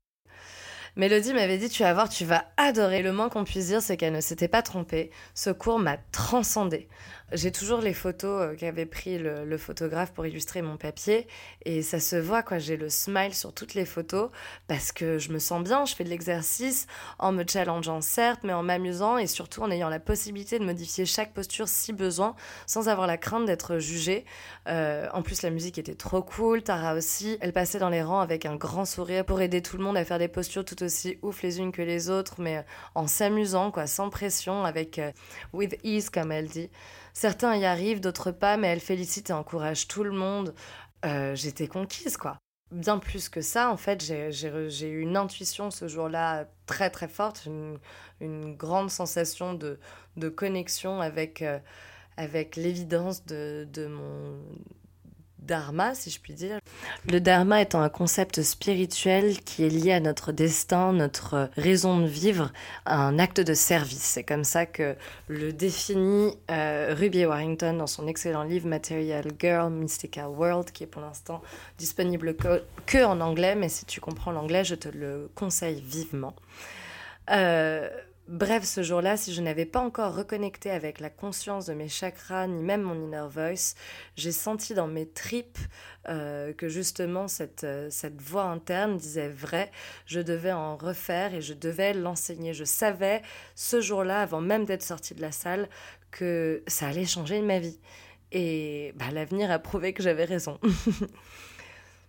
Mélodie 0.96 1.32
m'avait 1.32 1.56
dit 1.56 1.70
Tu 1.70 1.82
vas 1.82 1.94
voir, 1.94 2.10
tu 2.10 2.26
vas 2.26 2.44
adorer. 2.58 3.00
Le 3.00 3.12
moins 3.12 3.30
qu'on 3.30 3.44
puisse 3.44 3.68
dire, 3.68 3.80
c'est 3.80 3.96
qu'elle 3.96 4.12
ne 4.12 4.20
s'était 4.20 4.48
pas 4.48 4.60
trompée. 4.60 5.10
Ce 5.34 5.48
cours 5.48 5.78
m'a 5.78 5.96
transcendée. 6.12 6.88
J'ai 7.32 7.50
toujours 7.50 7.80
les 7.80 7.92
photos 7.92 8.42
euh, 8.42 8.54
qu'avait 8.54 8.86
pris 8.86 9.18
le, 9.18 9.58
photographe 9.58 10.12
pour 10.12 10.26
illustrer 10.26 10.62
mon 10.62 10.76
papier 10.76 11.26
et 11.64 11.82
ça 11.82 11.98
se 11.98 12.14
voit 12.14 12.44
quoi. 12.44 12.58
J'ai 12.58 12.76
le 12.76 12.88
smile 12.88 13.34
sur 13.34 13.52
toutes 13.52 13.74
les 13.74 13.84
photos 13.84 14.30
parce 14.68 14.92
que 14.92 15.18
je 15.18 15.32
me 15.32 15.40
sens 15.40 15.64
bien. 15.64 15.84
Je 15.86 15.96
fais 15.96 16.04
de 16.04 16.08
l'exercice 16.08 16.86
en 17.18 17.32
me 17.32 17.42
challengeant 17.44 18.00
certes, 18.00 18.40
mais 18.44 18.52
en 18.52 18.62
m'amusant 18.62 19.18
et 19.18 19.26
surtout 19.26 19.62
en 19.62 19.72
ayant 19.72 19.88
la 19.88 19.98
possibilité 19.98 20.60
de 20.60 20.64
modifier 20.64 21.04
chaque 21.04 21.32
posture 21.32 21.66
si 21.66 21.92
besoin, 21.92 22.36
sans 22.66 22.88
avoir 22.88 23.08
la 23.08 23.16
crainte 23.16 23.46
d'être 23.46 23.78
jugée. 23.78 24.24
Euh, 24.68 25.08
en 25.12 25.22
plus, 25.22 25.42
la 25.42 25.50
musique 25.50 25.78
était 25.78 25.96
trop 25.96 26.22
cool. 26.22 26.62
Tara 26.62 26.94
aussi, 26.94 27.38
elle 27.40 27.52
passait 27.52 27.80
dans 27.80 27.90
les 27.90 28.02
rangs 28.02 28.20
avec 28.20 28.46
un 28.46 28.54
grand 28.54 28.84
sourire 28.84 29.24
pour 29.24 29.40
aider 29.40 29.62
tout 29.62 29.78
le 29.78 29.82
monde 29.82 29.96
à 29.96 30.04
faire 30.04 30.20
des 30.20 30.28
postures 30.28 30.64
tout 30.64 30.80
aussi 30.84 31.18
ouf 31.22 31.42
les 31.42 31.58
unes 31.58 31.72
que 31.72 31.82
les 31.82 32.08
autres, 32.08 32.36
mais 32.38 32.64
en 32.94 33.08
s'amusant 33.08 33.72
quoi, 33.72 33.88
sans 33.88 34.10
pression, 34.10 34.64
avec 34.64 35.00
with 35.52 35.76
ease 35.82 36.08
comme 36.08 36.30
elle 36.30 36.46
dit. 36.46 36.70
Certains 37.16 37.56
y 37.56 37.64
arrivent, 37.64 38.02
d'autres 38.02 38.30
pas, 38.30 38.58
mais 38.58 38.66
elle 38.66 38.80
félicite 38.80 39.30
et 39.30 39.32
encourage 39.32 39.88
tout 39.88 40.04
le 40.04 40.10
monde. 40.10 40.54
Euh, 41.06 41.34
j'étais 41.34 41.66
conquise, 41.66 42.18
quoi. 42.18 42.36
Bien 42.70 42.98
plus 42.98 43.30
que 43.30 43.40
ça, 43.40 43.70
en 43.70 43.78
fait, 43.78 44.04
j'ai 44.04 44.88
eu 44.90 45.00
une 45.00 45.16
intuition 45.16 45.70
ce 45.70 45.88
jour-là 45.88 46.46
très 46.66 46.90
très 46.90 47.08
forte, 47.08 47.48
une, 48.20 48.54
grande 48.54 48.90
sensation 48.90 49.54
de, 49.54 49.78
connexion 50.28 51.00
avec, 51.00 51.40
euh, 51.40 51.58
avec 52.18 52.54
l'évidence 52.54 53.24
de, 53.24 53.66
de, 53.72 53.86
mon, 53.86 54.38
dharma, 55.46 55.94
si 55.94 56.10
je 56.10 56.20
puis 56.20 56.34
dire. 56.34 56.58
Le 57.10 57.20
dharma 57.20 57.62
étant 57.62 57.80
un 57.80 57.88
concept 57.88 58.42
spirituel 58.42 59.40
qui 59.40 59.64
est 59.64 59.68
lié 59.68 59.92
à 59.92 60.00
notre 60.00 60.32
destin, 60.32 60.92
notre 60.92 61.48
raison 61.56 62.00
de 62.00 62.06
vivre, 62.06 62.52
un 62.84 63.18
acte 63.18 63.40
de 63.40 63.54
service. 63.54 64.02
C'est 64.02 64.24
comme 64.24 64.44
ça 64.44 64.66
que 64.66 64.96
le 65.28 65.52
définit 65.52 66.34
euh, 66.50 66.94
Ruby 66.96 67.24
Warrington 67.24 67.74
dans 67.74 67.86
son 67.86 68.06
excellent 68.06 68.42
livre 68.42 68.68
Material 68.68 69.24
Girl, 69.38 69.72
Mystical 69.72 70.28
World, 70.28 70.70
qui 70.72 70.84
est 70.84 70.88
pour 70.88 71.02
l'instant 71.02 71.42
disponible 71.78 72.34
que, 72.86 73.04
en 73.04 73.20
anglais, 73.20 73.54
mais 73.54 73.68
si 73.68 73.86
tu 73.86 74.00
comprends 74.00 74.32
l'anglais, 74.32 74.64
je 74.64 74.74
te 74.74 74.88
le 74.88 75.30
conseille 75.34 75.80
vivement. 75.80 76.34
Euh, 77.30 77.88
Bref, 78.28 78.64
ce 78.64 78.82
jour-là, 78.82 79.16
si 79.16 79.32
je 79.32 79.40
n'avais 79.40 79.66
pas 79.66 79.78
encore 79.78 80.16
reconnecté 80.16 80.72
avec 80.72 80.98
la 80.98 81.10
conscience 81.10 81.66
de 81.66 81.74
mes 81.74 81.88
chakras, 81.88 82.48
ni 82.48 82.60
même 82.60 82.82
mon 82.82 82.96
inner 82.96 83.26
voice, 83.30 83.76
j'ai 84.16 84.32
senti 84.32 84.74
dans 84.74 84.88
mes 84.88 85.06
tripes 85.08 85.58
euh, 86.08 86.52
que 86.52 86.68
justement 86.68 87.28
cette, 87.28 87.62
euh, 87.62 87.88
cette 87.88 88.20
voix 88.20 88.42
interne 88.42 88.96
disait 88.96 89.28
vrai, 89.28 89.70
je 90.06 90.18
devais 90.18 90.50
en 90.50 90.76
refaire 90.76 91.34
et 91.34 91.40
je 91.40 91.54
devais 91.54 91.94
l'enseigner. 91.94 92.52
Je 92.52 92.64
savais 92.64 93.22
ce 93.54 93.80
jour-là, 93.80 94.22
avant 94.22 94.40
même 94.40 94.64
d'être 94.64 94.82
sortie 94.82 95.14
de 95.14 95.20
la 95.20 95.30
salle, 95.30 95.68
que 96.10 96.64
ça 96.66 96.88
allait 96.88 97.06
changer 97.06 97.40
ma 97.42 97.60
vie. 97.60 97.78
Et 98.32 98.92
bah, 98.96 99.12
l'avenir 99.12 99.52
a 99.52 99.60
prouvé 99.60 99.92
que 99.92 100.02
j'avais 100.02 100.24
raison. 100.24 100.58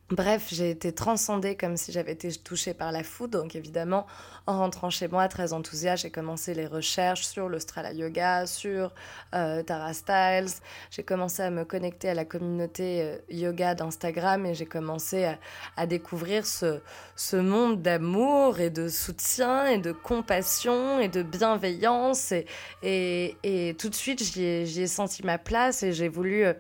Bref, 0.09 0.47
j'ai 0.53 0.69
été 0.69 0.93
transcendée 0.93 1.57
comme 1.57 1.75
si 1.75 1.91
j'avais 1.91 2.13
été 2.13 2.31
touchée 2.31 2.73
par 2.73 2.93
la 2.93 3.03
foudre. 3.03 3.41
Donc 3.41 3.57
évidemment, 3.57 4.07
en 4.45 4.59
rentrant 4.59 4.89
chez 4.89 5.09
moi, 5.09 5.27
très 5.27 5.51
enthousiaste, 5.51 6.03
j'ai 6.03 6.11
commencé 6.11 6.53
les 6.53 6.65
recherches 6.65 7.25
sur 7.25 7.49
l'Australa 7.49 7.91
Yoga, 7.91 8.45
sur 8.45 8.93
euh, 9.35 9.63
Tara 9.63 9.93
Styles. 9.93 10.61
J'ai 10.91 11.03
commencé 11.03 11.43
à 11.43 11.49
me 11.49 11.65
connecter 11.65 12.07
à 12.07 12.13
la 12.13 12.23
communauté 12.23 13.01
euh, 13.01 13.17
yoga 13.29 13.75
d'Instagram 13.75 14.45
et 14.45 14.53
j'ai 14.53 14.65
commencé 14.65 15.29
à, 15.75 15.85
découvrir 15.87 16.45
ce, 16.45 16.79
monde 17.35 17.81
d'amour 17.81 18.61
et 18.61 18.69
de 18.69 18.87
soutien 18.87 19.65
et 19.65 19.77
de 19.77 19.91
compassion 19.91 21.01
et 21.01 21.09
de 21.09 21.21
bienveillance. 21.21 22.33
Et, 22.81 23.75
tout 23.77 23.89
de 23.89 23.95
suite, 23.95 24.23
j'y 24.23 24.41
ai, 24.45 24.61
ai, 24.61 24.87
senti 24.87 25.25
ma 25.25 25.37
place 25.37 25.83
et 25.83 25.91
j'ai 25.91 26.07
voulu... 26.07 26.45
Euh, 26.45 26.53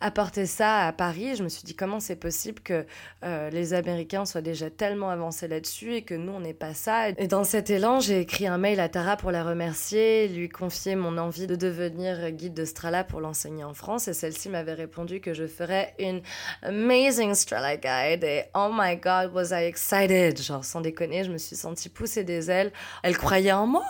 apporter 0.00 0.46
ça 0.46 0.86
à 0.86 0.92
Paris. 0.92 1.36
Je 1.36 1.42
me 1.42 1.48
suis 1.48 1.64
dit 1.64 1.74
comment 1.74 2.00
c'est 2.00 2.16
possible 2.16 2.60
que 2.60 2.86
euh, 3.24 3.50
les 3.50 3.74
Américains 3.74 4.24
soient 4.24 4.40
déjà 4.40 4.70
tellement 4.70 5.10
avancés 5.10 5.48
là-dessus 5.48 5.94
et 5.94 6.02
que 6.02 6.14
nous, 6.14 6.32
on 6.32 6.40
n'ait 6.40 6.54
pas 6.54 6.74
ça? 6.74 7.10
Et 7.10 7.26
dans 7.28 7.44
cet 7.44 7.70
élan, 7.70 8.00
j'ai 8.00 8.20
écrit 8.20 8.46
un 8.46 8.58
mail 8.58 8.80
à 8.80 8.88
Tara 8.88 9.16
pour 9.16 9.30
la 9.30 9.44
remercier, 9.44 10.28
lui 10.28 10.48
confier 10.48 10.96
mon 10.96 11.18
envie 11.18 11.46
de 11.46 11.56
devenir 11.56 12.30
guide 12.30 12.54
de 12.54 12.64
Strala 12.64 13.04
pour 13.04 13.20
l'enseigner 13.20 13.64
en 13.64 13.74
France. 13.74 14.08
Et 14.08 14.14
celle-ci 14.14 14.48
m'avait 14.48 14.74
répondu 14.74 15.20
que 15.20 15.34
je 15.34 15.46
ferais 15.46 15.94
une 15.98 16.22
amazing 16.62 17.34
Strala 17.34 17.76
guide. 17.76 18.24
Et 18.24 18.44
oh 18.54 18.70
my 18.72 18.96
god, 18.96 19.32
was 19.34 19.50
I 19.50 19.64
excited! 19.64 20.40
Genre, 20.40 20.64
sans 20.64 20.80
déconner, 20.80 21.24
je 21.24 21.32
me 21.32 21.38
suis 21.38 21.56
sentie 21.56 21.88
pousser 21.88 22.24
des 22.24 22.50
ailes. 22.50 22.72
Elle 23.02 23.16
croyait 23.16 23.52
en 23.52 23.66
moi. 23.66 23.86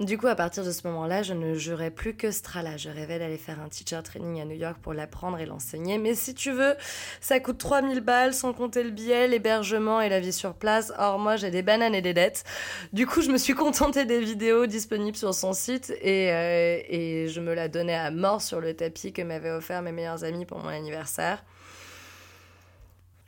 Du 0.00 0.16
coup, 0.16 0.28
à 0.28 0.36
partir 0.36 0.64
de 0.64 0.70
ce 0.70 0.86
moment-là, 0.86 1.24
je 1.24 1.34
ne 1.34 1.54
jurais 1.54 1.90
plus 1.90 2.14
que 2.14 2.30
Strala. 2.30 2.76
Je 2.76 2.88
rêvais 2.88 3.18
d'aller 3.18 3.36
faire 3.36 3.60
un 3.60 3.68
teacher 3.68 4.00
training 4.04 4.40
à 4.40 4.44
New 4.44 4.54
York 4.54 4.76
pour 4.80 4.94
l'apprendre 4.94 5.40
et 5.40 5.46
l'enseigner. 5.46 5.98
Mais 5.98 6.14
si 6.14 6.34
tu 6.34 6.52
veux, 6.52 6.76
ça 7.20 7.40
coûte 7.40 7.58
3000 7.58 8.00
balles 8.00 8.32
sans 8.32 8.52
compter 8.52 8.84
le 8.84 8.90
billet, 8.90 9.26
l'hébergement 9.26 10.00
et 10.00 10.08
la 10.08 10.20
vie 10.20 10.32
sur 10.32 10.54
place. 10.54 10.92
Or, 10.98 11.18
moi, 11.18 11.34
j'ai 11.34 11.50
des 11.50 11.62
bananes 11.62 11.96
et 11.96 12.02
des 12.02 12.14
dettes. 12.14 12.44
Du 12.92 13.08
coup, 13.08 13.22
je 13.22 13.30
me 13.30 13.38
suis 13.38 13.54
contentée 13.54 14.04
des 14.04 14.20
vidéos 14.20 14.66
disponibles 14.66 15.16
sur 15.16 15.34
son 15.34 15.52
site 15.52 15.92
et, 16.00 16.32
euh, 16.32 16.78
et 16.88 17.26
je 17.26 17.40
me 17.40 17.52
la 17.52 17.66
donnais 17.66 17.96
à 17.96 18.12
mort 18.12 18.40
sur 18.40 18.60
le 18.60 18.74
tapis 18.74 19.12
que 19.12 19.22
m'avaient 19.22 19.50
offert 19.50 19.82
mes 19.82 19.90
meilleurs 19.90 20.22
amis 20.22 20.46
pour 20.46 20.58
mon 20.58 20.68
anniversaire. 20.68 21.42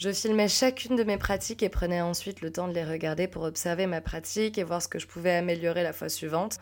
Je 0.00 0.10
filmais 0.14 0.48
chacune 0.48 0.96
de 0.96 1.04
mes 1.04 1.18
pratiques 1.18 1.62
et 1.62 1.68
prenais 1.68 2.00
ensuite 2.00 2.40
le 2.40 2.50
temps 2.50 2.66
de 2.66 2.72
les 2.72 2.86
regarder 2.86 3.28
pour 3.28 3.42
observer 3.42 3.86
ma 3.86 4.00
pratique 4.00 4.56
et 4.56 4.64
voir 4.64 4.80
ce 4.80 4.88
que 4.88 4.98
je 4.98 5.06
pouvais 5.06 5.32
améliorer 5.32 5.82
la 5.82 5.92
fois 5.92 6.08
suivante. 6.08 6.56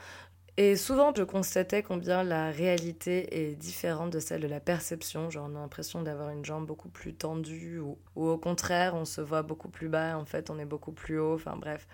Et 0.57 0.75
souvent, 0.75 1.13
je 1.17 1.23
constatais 1.23 1.85
combien 1.85 2.25
la 2.25 2.51
réalité 2.51 3.51
est 3.51 3.55
différente 3.55 4.11
de 4.11 4.19
celle 4.19 4.41
de 4.41 4.49
la 4.49 4.59
perception. 4.59 5.31
Genre, 5.31 5.49
on 5.49 5.55
a 5.55 5.61
l'impression 5.61 6.03
d'avoir 6.03 6.31
une 6.31 6.45
jambe 6.45 6.67
beaucoup 6.67 6.89
plus 6.89 7.15
tendue, 7.15 7.79
ou, 7.79 7.97
au 8.17 8.39
contraire, 8.39 8.97
on 8.97 9.05
se 9.05 9.21
voit 9.21 9.43
beaucoup 9.43 9.69
plus 9.69 9.89
bas, 9.89 10.19
en 10.19 10.25
fait, 10.25 10.51
on 10.51 10.59
est 10.59 10.65
beaucoup 10.65 10.91
plus 10.91 11.21
haut, 11.21 11.37
enfin 11.37 11.55
bref. 11.55 11.87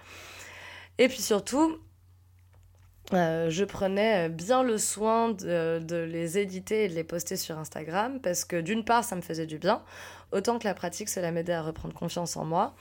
Et 0.96 1.08
puis 1.08 1.20
surtout, 1.20 1.76
euh, 3.12 3.50
je 3.50 3.64
prenais 3.64 4.28
bien 4.30 4.62
le 4.62 4.78
soin 4.78 5.30
de, 5.30 6.04
les 6.04 6.38
éditer 6.38 6.84
et 6.84 6.88
de 6.88 6.94
les 6.94 7.04
poster 7.04 7.36
sur 7.36 7.58
Instagram 7.58 8.18
parce 8.22 8.44
que 8.44 8.60
d'une 8.60 8.84
part, 8.84 9.04
ça 9.04 9.14
me 9.14 9.20
faisait 9.20 9.46
du 9.46 9.58
bien, 9.58 9.82
autant 10.32 10.58
que 10.58 10.64
la 10.64 10.74
pratique, 10.74 11.08
cela 11.08 11.30
m'aidait 11.30 11.52
à 11.52 11.62
reprendre 11.62 11.94
confiance 11.94 12.36
en 12.36 12.44
moi. 12.44 12.74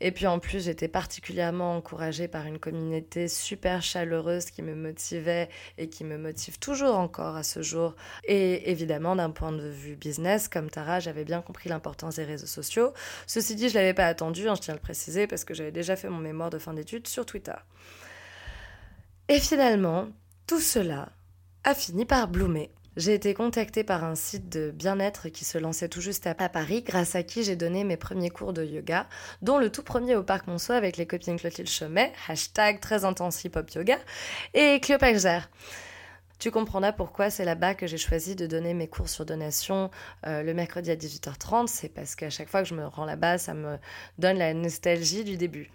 Et 0.00 0.10
puis 0.10 0.26
en 0.26 0.40
plus, 0.40 0.64
j'étais 0.64 0.88
particulièrement 0.88 1.76
encouragée 1.76 2.26
par 2.26 2.46
une 2.46 2.58
communauté 2.58 3.28
super 3.28 3.80
chaleureuse 3.80 4.50
qui 4.50 4.60
me 4.60 4.74
motivait 4.74 5.48
et 5.78 5.88
qui 5.88 6.02
me 6.02 6.18
motive 6.18 6.58
toujours 6.58 6.98
encore 6.98 7.36
à 7.36 7.44
ce 7.44 7.62
jour. 7.62 7.94
Et 8.24 8.70
évidemment, 8.70 9.14
d'un 9.14 9.30
point 9.30 9.52
de 9.52 9.68
vue 9.68 9.94
business, 9.94 10.48
comme 10.48 10.68
Tara, 10.68 10.98
j'avais 10.98 11.24
bien 11.24 11.42
compris 11.42 11.68
l'importance 11.68 12.16
des 12.16 12.24
réseaux 12.24 12.46
sociaux. 12.46 12.92
Ceci 13.28 13.54
dit, 13.54 13.68
je 13.68 13.74
l'avais 13.74 13.94
pas 13.94 14.06
attendu, 14.06 14.48
hein, 14.48 14.56
je 14.56 14.62
tiens 14.62 14.74
à 14.74 14.76
le 14.76 14.82
préciser, 14.82 15.28
parce 15.28 15.44
que 15.44 15.54
j'avais 15.54 15.72
déjà 15.72 15.94
fait 15.94 16.08
mon 16.08 16.18
mémoire 16.18 16.50
de 16.50 16.58
fin 16.58 16.74
d'études 16.74 17.06
sur 17.06 17.24
Twitter. 17.24 17.54
Et 19.28 19.40
finalement, 19.40 20.08
tout 20.46 20.60
cela 20.60 21.08
a 21.64 21.74
fini 21.74 22.04
par 22.04 22.28
bloomer. 22.28 22.70
J'ai 22.96 23.14
été 23.14 23.32
contactée 23.32 23.82
par 23.82 24.04
un 24.04 24.14
site 24.14 24.50
de 24.50 24.70
bien-être 24.70 25.30
qui 25.30 25.46
se 25.46 25.56
lançait 25.56 25.88
tout 25.88 26.02
juste 26.02 26.26
à 26.26 26.34
Paris, 26.34 26.82
grâce 26.82 27.16
à 27.16 27.22
qui 27.22 27.42
j'ai 27.42 27.56
donné 27.56 27.84
mes 27.84 27.96
premiers 27.96 28.28
cours 28.28 28.52
de 28.52 28.62
yoga, 28.62 29.08
dont 29.40 29.58
le 29.58 29.72
tout 29.72 29.82
premier 29.82 30.14
au 30.14 30.22
Parc 30.22 30.46
Monceau 30.46 30.74
avec 30.74 30.98
les 30.98 31.06
copines 31.06 31.38
Clotilde 31.38 31.68
Chomet, 31.68 32.12
hashtag 32.28 32.80
très 32.80 33.06
intense 33.06 33.42
hip-hop 33.42 33.68
yoga, 33.70 33.98
et 34.52 34.78
Cléopâtre 34.80 35.48
tu 36.38 36.50
comprendras 36.50 36.92
pourquoi 36.92 37.30
c'est 37.30 37.44
là-bas 37.46 37.74
que 37.74 37.86
j'ai 37.86 37.96
choisi 37.96 38.36
de 38.36 38.46
donner 38.46 38.74
mes 38.74 38.88
cours 38.88 39.08
sur 39.08 39.24
donation 39.24 39.90
euh, 40.26 40.42
le 40.42 40.52
mercredi 40.52 40.90
à 40.90 40.96
18h30. 40.96 41.68
C'est 41.68 41.88
parce 41.88 42.16
qu'à 42.16 42.28
chaque 42.28 42.48
fois 42.48 42.62
que 42.62 42.68
je 42.68 42.74
me 42.74 42.86
rends 42.86 43.06
là-bas, 43.06 43.38
ça 43.38 43.54
me 43.54 43.78
donne 44.18 44.36
la 44.36 44.52
nostalgie 44.52 45.24
du 45.24 45.38
début 45.38 45.70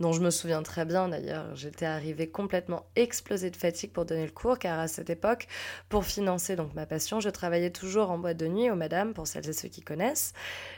dont 0.00 0.12
je 0.12 0.20
me 0.20 0.30
souviens 0.30 0.62
très 0.62 0.84
bien 0.84 1.08
d'ailleurs. 1.08 1.54
J'étais 1.54 1.86
arrivée 1.86 2.28
complètement 2.28 2.86
explosée 2.96 3.50
de 3.50 3.56
fatigue 3.56 3.92
pour 3.92 4.04
donner 4.04 4.24
le 4.24 4.32
cours, 4.32 4.58
car 4.58 4.78
à 4.78 4.88
cette 4.88 5.10
époque, 5.10 5.46
pour 5.88 6.04
financer 6.04 6.56
donc 6.56 6.74
ma 6.74 6.86
passion, 6.86 7.20
je 7.20 7.30
travaillais 7.30 7.70
toujours 7.70 8.10
en 8.10 8.18
boîte 8.18 8.36
de 8.36 8.46
nuit 8.46 8.70
au 8.70 8.74
Madame, 8.74 9.14
pour 9.14 9.26
celles 9.26 9.48
et 9.48 9.52
ceux 9.52 9.68
qui 9.68 9.82
connaissent. 9.82 10.32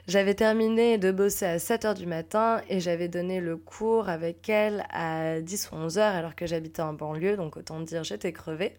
J'avais 0.06 0.34
terminé 0.34 0.98
de 0.98 1.10
bosser 1.12 1.46
à 1.46 1.58
7 1.58 1.84
h 1.84 1.94
du 1.94 2.06
matin 2.06 2.62
et 2.68 2.80
j'avais 2.80 3.08
donné 3.08 3.40
le 3.40 3.56
cours 3.56 4.08
avec 4.08 4.48
elle 4.48 4.84
à 4.90 5.40
10 5.40 5.70
ou 5.72 5.76
11 5.76 5.98
h 5.98 6.00
alors 6.00 6.34
que 6.34 6.46
j'habitais 6.46 6.82
en 6.82 6.92
banlieue, 6.92 7.36
donc 7.36 7.56
autant 7.56 7.80
dire 7.80 8.04
j'étais 8.04 8.32
crevée 8.32 8.76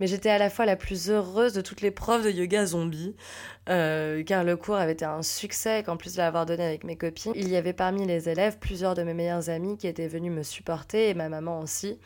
mais 0.00 0.06
j'étais 0.06 0.30
à 0.30 0.38
la 0.38 0.50
fois 0.50 0.64
la 0.64 0.76
plus 0.76 1.10
heureuse 1.10 1.52
de 1.52 1.60
toutes 1.60 1.82
les 1.82 1.90
profs 1.90 2.24
de 2.24 2.30
yoga 2.30 2.64
zombie, 2.64 3.14
euh, 3.68 4.24
car 4.24 4.42
le 4.42 4.56
cours 4.56 4.76
avait 4.76 4.92
été 4.92 5.04
un 5.04 5.22
succès 5.22 5.80
et 5.80 5.82
qu'en 5.82 5.98
plus 5.98 6.14
de 6.14 6.18
l'avoir 6.18 6.46
donné 6.46 6.64
avec 6.64 6.84
mes 6.84 6.96
copines, 6.96 7.32
il 7.36 7.48
y 7.48 7.56
avait 7.56 7.74
parmi 7.74 8.06
les 8.06 8.28
élèves 8.28 8.58
plusieurs 8.58 8.94
de 8.94 9.02
mes 9.02 9.14
meilleurs 9.14 9.50
amis 9.50 9.76
qui 9.76 9.86
étaient 9.86 10.08
venus 10.08 10.32
me 10.32 10.42
supporter 10.42 11.10
et 11.10 11.14
ma 11.14 11.28
maman 11.28 11.60
aussi. 11.60 12.00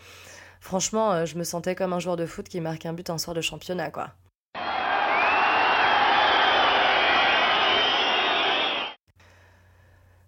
Franchement, 0.60 1.12
euh, 1.12 1.24
je 1.24 1.36
me 1.36 1.44
sentais 1.44 1.74
comme 1.74 1.92
un 1.92 2.00
joueur 2.00 2.16
de 2.16 2.26
foot 2.26 2.48
qui 2.48 2.60
marque 2.60 2.84
un 2.84 2.92
but 2.92 3.10
en 3.10 3.18
soir 3.18 3.34
de 3.34 3.40
championnat, 3.40 3.90
quoi. 3.90 4.10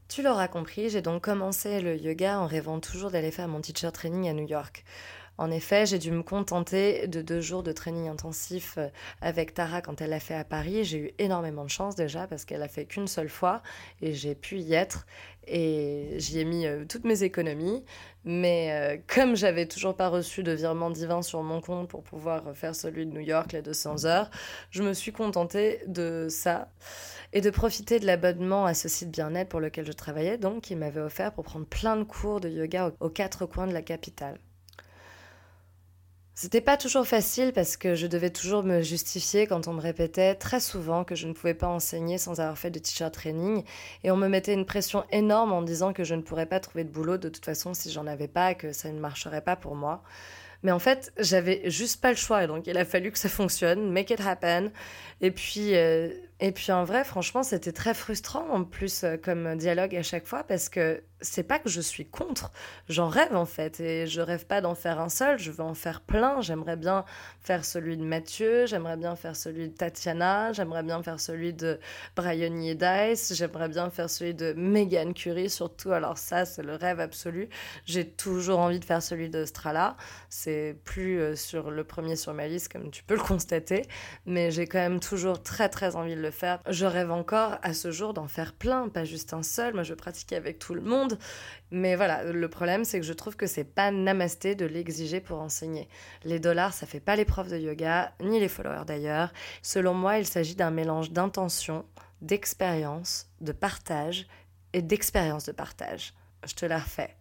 Tu 0.08 0.22
l'auras 0.22 0.48
compris, 0.48 0.88
j'ai 0.88 1.02
donc 1.02 1.24
commencé 1.24 1.80
le 1.82 1.96
yoga 1.96 2.38
en 2.38 2.46
rêvant 2.46 2.80
toujours 2.80 3.10
d'aller 3.10 3.30
faire 3.30 3.48
mon 3.48 3.60
teacher 3.60 3.90
training 3.92 4.28
à 4.28 4.32
New 4.32 4.46
York. 4.46 4.82
En 5.38 5.50
effet, 5.50 5.84
j'ai 5.84 5.98
dû 5.98 6.10
me 6.12 6.22
contenter 6.22 7.06
de 7.08 7.20
deux 7.20 7.40
jours 7.40 7.62
de 7.62 7.72
training 7.72 8.08
intensif 8.08 8.74
euh, 8.78 8.88
avec 9.20 9.52
Tara 9.52 9.82
quand 9.82 10.00
elle 10.00 10.10
l'a 10.10 10.20
fait 10.20 10.34
à 10.34 10.44
Paris. 10.44 10.84
J'ai 10.84 10.98
eu 10.98 11.10
énormément 11.18 11.64
de 11.64 11.70
chance 11.70 11.94
déjà 11.94 12.26
parce 12.26 12.44
qu'elle 12.44 12.60
l'a 12.60 12.68
fait 12.68 12.86
qu'une 12.86 13.06
seule 13.06 13.28
fois 13.28 13.62
et 14.00 14.14
j'ai 14.14 14.34
pu 14.34 14.58
y 14.58 14.72
être 14.72 15.06
et 15.46 16.14
j'y 16.16 16.40
ai 16.40 16.44
mis 16.44 16.66
euh, 16.66 16.84
toutes 16.88 17.04
mes 17.04 17.22
économies. 17.22 17.84
Mais 18.24 18.70
euh, 18.72 18.98
comme 19.06 19.36
j'avais 19.36 19.66
toujours 19.66 19.94
pas 19.94 20.08
reçu 20.08 20.42
de 20.42 20.52
virement 20.52 20.90
divin 20.90 21.20
sur 21.20 21.42
mon 21.42 21.60
compte 21.60 21.88
pour 21.88 22.02
pouvoir 22.02 22.56
faire 22.56 22.74
celui 22.74 23.04
de 23.04 23.12
New 23.12 23.20
York, 23.20 23.52
les 23.52 23.62
200 23.62 24.06
heures, 24.06 24.30
je 24.70 24.82
me 24.82 24.94
suis 24.94 25.12
contentée 25.12 25.80
de 25.86 26.28
ça 26.30 26.70
et 27.34 27.42
de 27.42 27.50
profiter 27.50 28.00
de 28.00 28.06
l'abonnement 28.06 28.64
à 28.64 28.72
ce 28.72 28.88
site 28.88 29.10
bien-être 29.10 29.50
pour 29.50 29.60
lequel 29.60 29.84
je 29.86 29.92
travaillais, 29.92 30.38
donc 30.38 30.62
qui 30.62 30.76
m'avait 30.76 31.00
offert 31.00 31.32
pour 31.32 31.44
prendre 31.44 31.66
plein 31.66 31.96
de 31.96 32.04
cours 32.04 32.40
de 32.40 32.48
yoga 32.48 32.92
aux 33.00 33.10
quatre 33.10 33.44
coins 33.44 33.66
de 33.66 33.74
la 33.74 33.82
capitale. 33.82 34.38
C'était 36.38 36.60
pas 36.60 36.76
toujours 36.76 37.06
facile 37.06 37.54
parce 37.54 37.78
que 37.78 37.94
je 37.94 38.06
devais 38.06 38.28
toujours 38.28 38.62
me 38.62 38.82
justifier 38.82 39.46
quand 39.46 39.68
on 39.68 39.72
me 39.72 39.80
répétait 39.80 40.34
très 40.34 40.60
souvent 40.60 41.02
que 41.02 41.14
je 41.14 41.26
ne 41.26 41.32
pouvais 41.32 41.54
pas 41.54 41.66
enseigner 41.66 42.18
sans 42.18 42.40
avoir 42.40 42.58
fait 42.58 42.70
de 42.70 42.78
teacher 42.78 43.08
training 43.10 43.64
et 44.04 44.10
on 44.10 44.18
me 44.18 44.28
mettait 44.28 44.52
une 44.52 44.66
pression 44.66 45.04
énorme 45.12 45.54
en 45.54 45.62
disant 45.62 45.94
que 45.94 46.04
je 46.04 46.14
ne 46.14 46.20
pourrais 46.20 46.44
pas 46.44 46.60
trouver 46.60 46.84
de 46.84 46.90
boulot 46.90 47.16
de 47.16 47.30
toute 47.30 47.46
façon 47.46 47.72
si 47.72 47.90
j'en 47.90 48.06
avais 48.06 48.28
pas, 48.28 48.52
que 48.52 48.74
ça 48.74 48.90
ne 48.90 49.00
marcherait 49.00 49.40
pas 49.40 49.56
pour 49.56 49.76
moi. 49.76 50.02
Mais 50.62 50.72
en 50.72 50.78
fait, 50.78 51.10
j'avais 51.18 51.70
juste 51.70 52.02
pas 52.02 52.10
le 52.10 52.16
choix 52.16 52.44
et 52.44 52.46
donc 52.46 52.66
il 52.66 52.76
a 52.76 52.84
fallu 52.84 53.12
que 53.12 53.18
ça 53.18 53.30
fonctionne, 53.30 53.90
make 53.90 54.10
it 54.10 54.20
happen. 54.20 54.72
Et 55.22 55.30
puis, 55.30 55.74
euh, 55.74 56.10
et 56.38 56.52
puis 56.52 56.70
en 56.70 56.84
vrai, 56.84 57.02
franchement, 57.04 57.42
c'était 57.42 57.72
très 57.72 57.94
frustrant 57.94 58.46
en 58.50 58.64
plus 58.64 59.04
euh, 59.04 59.16
comme 59.16 59.56
dialogue 59.56 59.96
à 59.96 60.02
chaque 60.02 60.26
fois 60.26 60.44
parce 60.44 60.68
que 60.68 61.02
c'est 61.22 61.44
pas 61.44 61.58
que 61.58 61.70
je 61.70 61.80
suis 61.80 62.06
contre, 62.06 62.52
j'en 62.90 63.08
rêve 63.08 63.34
en 63.34 63.46
fait 63.46 63.80
et 63.80 64.06
je 64.06 64.20
rêve 64.20 64.44
pas 64.44 64.60
d'en 64.60 64.74
faire 64.74 65.00
un 65.00 65.08
seul, 65.08 65.38
je 65.38 65.50
veux 65.50 65.62
en 65.62 65.72
faire 65.72 66.02
plein. 66.02 66.42
J'aimerais 66.42 66.76
bien 66.76 67.06
faire 67.40 67.64
celui 67.64 67.96
de 67.96 68.04
Mathieu, 68.04 68.66
j'aimerais 68.66 68.98
bien 68.98 69.16
faire 69.16 69.34
celui 69.34 69.68
de 69.68 69.74
Tatiana, 69.74 70.52
j'aimerais 70.52 70.82
bien 70.82 71.02
faire 71.02 71.18
celui 71.18 71.54
de 71.54 71.80
Brian 72.16 72.50
Dice, 72.50 73.32
j'aimerais 73.34 73.68
bien 73.68 73.88
faire 73.88 74.10
celui 74.10 74.34
de 74.34 74.52
Megan 74.52 75.14
Curie 75.14 75.48
surtout. 75.48 75.92
Alors 75.92 76.18
ça, 76.18 76.44
c'est 76.44 76.62
le 76.62 76.74
rêve 76.74 77.00
absolu. 77.00 77.48
J'ai 77.86 78.06
toujours 78.06 78.58
envie 78.58 78.78
de 78.78 78.84
faire 78.84 79.02
celui 79.02 79.30
de 79.30 79.46
Strala. 79.46 79.96
C'est 80.28 80.76
plus 80.84 81.18
euh, 81.18 81.34
sur 81.34 81.70
le 81.70 81.82
premier 81.84 82.16
sur 82.16 82.34
ma 82.34 82.46
liste 82.46 82.70
comme 82.70 82.90
tu 82.90 83.02
peux 83.02 83.14
le 83.14 83.22
constater, 83.22 83.86
mais 84.26 84.50
j'ai 84.50 84.66
quand 84.66 84.78
même 84.78 85.00
toujours 85.00 85.42
très 85.42 85.70
très 85.70 85.96
envie 85.96 86.14
de 86.14 86.25
faire. 86.30 86.60
Je 86.68 86.86
rêve 86.86 87.10
encore 87.10 87.58
à 87.62 87.74
ce 87.74 87.90
jour 87.90 88.14
d'en 88.14 88.28
faire 88.28 88.52
plein, 88.52 88.88
pas 88.88 89.04
juste 89.04 89.32
un 89.32 89.42
seul. 89.42 89.74
Moi, 89.74 89.82
je 89.82 89.90
veux 89.90 89.96
pratiquer 89.96 90.36
avec 90.36 90.58
tout 90.58 90.74
le 90.74 90.80
monde. 90.80 91.18
Mais 91.70 91.96
voilà, 91.96 92.24
le 92.24 92.48
problème, 92.48 92.84
c'est 92.84 93.00
que 93.00 93.06
je 93.06 93.12
trouve 93.12 93.36
que 93.36 93.46
c'est 93.46 93.64
pas 93.64 93.90
namasté 93.90 94.54
de 94.54 94.66
l'exiger 94.66 95.20
pour 95.20 95.40
enseigner. 95.40 95.88
Les 96.24 96.38
dollars, 96.38 96.72
ça 96.72 96.86
fait 96.86 97.00
pas 97.00 97.16
les 97.16 97.24
profs 97.24 97.48
de 97.48 97.58
yoga, 97.58 98.12
ni 98.20 98.40
les 98.40 98.48
followers 98.48 98.84
d'ailleurs. 98.86 99.32
Selon 99.62 99.94
moi, 99.94 100.18
il 100.18 100.26
s'agit 100.26 100.54
d'un 100.54 100.70
mélange 100.70 101.10
d'intention, 101.10 101.84
d'expérience, 102.20 103.26
de 103.40 103.52
partage 103.52 104.26
et 104.72 104.82
d'expérience 104.82 105.46
de 105.46 105.52
partage. 105.52 106.14
Je 106.46 106.54
te 106.54 106.66
la 106.66 106.78
refais. 106.78 107.16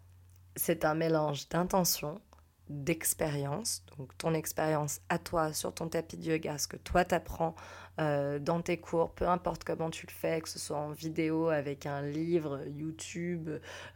C'est 0.55 0.85
un 0.85 0.95
mélange 0.95 1.49
d'intention, 1.49 2.21
d'expérience, 2.69 3.83
donc 3.97 4.17
ton 4.17 4.33
expérience 4.33 5.01
à 5.09 5.19
toi 5.19 5.53
sur 5.53 5.73
ton 5.73 5.87
tapis 5.87 6.17
de 6.17 6.31
yoga, 6.31 6.57
ce 6.57 6.67
que 6.67 6.77
toi 6.77 7.05
t'apprends 7.05 7.55
euh, 7.99 8.39
dans 8.39 8.61
tes 8.61 8.77
cours, 8.77 9.11
peu 9.11 9.27
importe 9.27 9.63
comment 9.63 9.89
tu 9.89 10.07
le 10.07 10.11
fais, 10.11 10.41
que 10.41 10.49
ce 10.49 10.59
soit 10.59 10.77
en 10.77 10.91
vidéo, 10.91 11.49
avec 11.49 11.85
un 11.85 12.01
livre, 12.01 12.61
YouTube, 12.67 13.49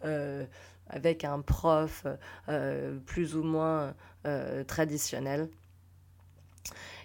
euh, 0.05 0.45
avec 0.87 1.23
un 1.23 1.41
prof 1.41 2.05
euh, 2.47 2.97
plus 3.05 3.35
ou 3.35 3.43
moins 3.43 3.93
traditionnel. 4.67 5.49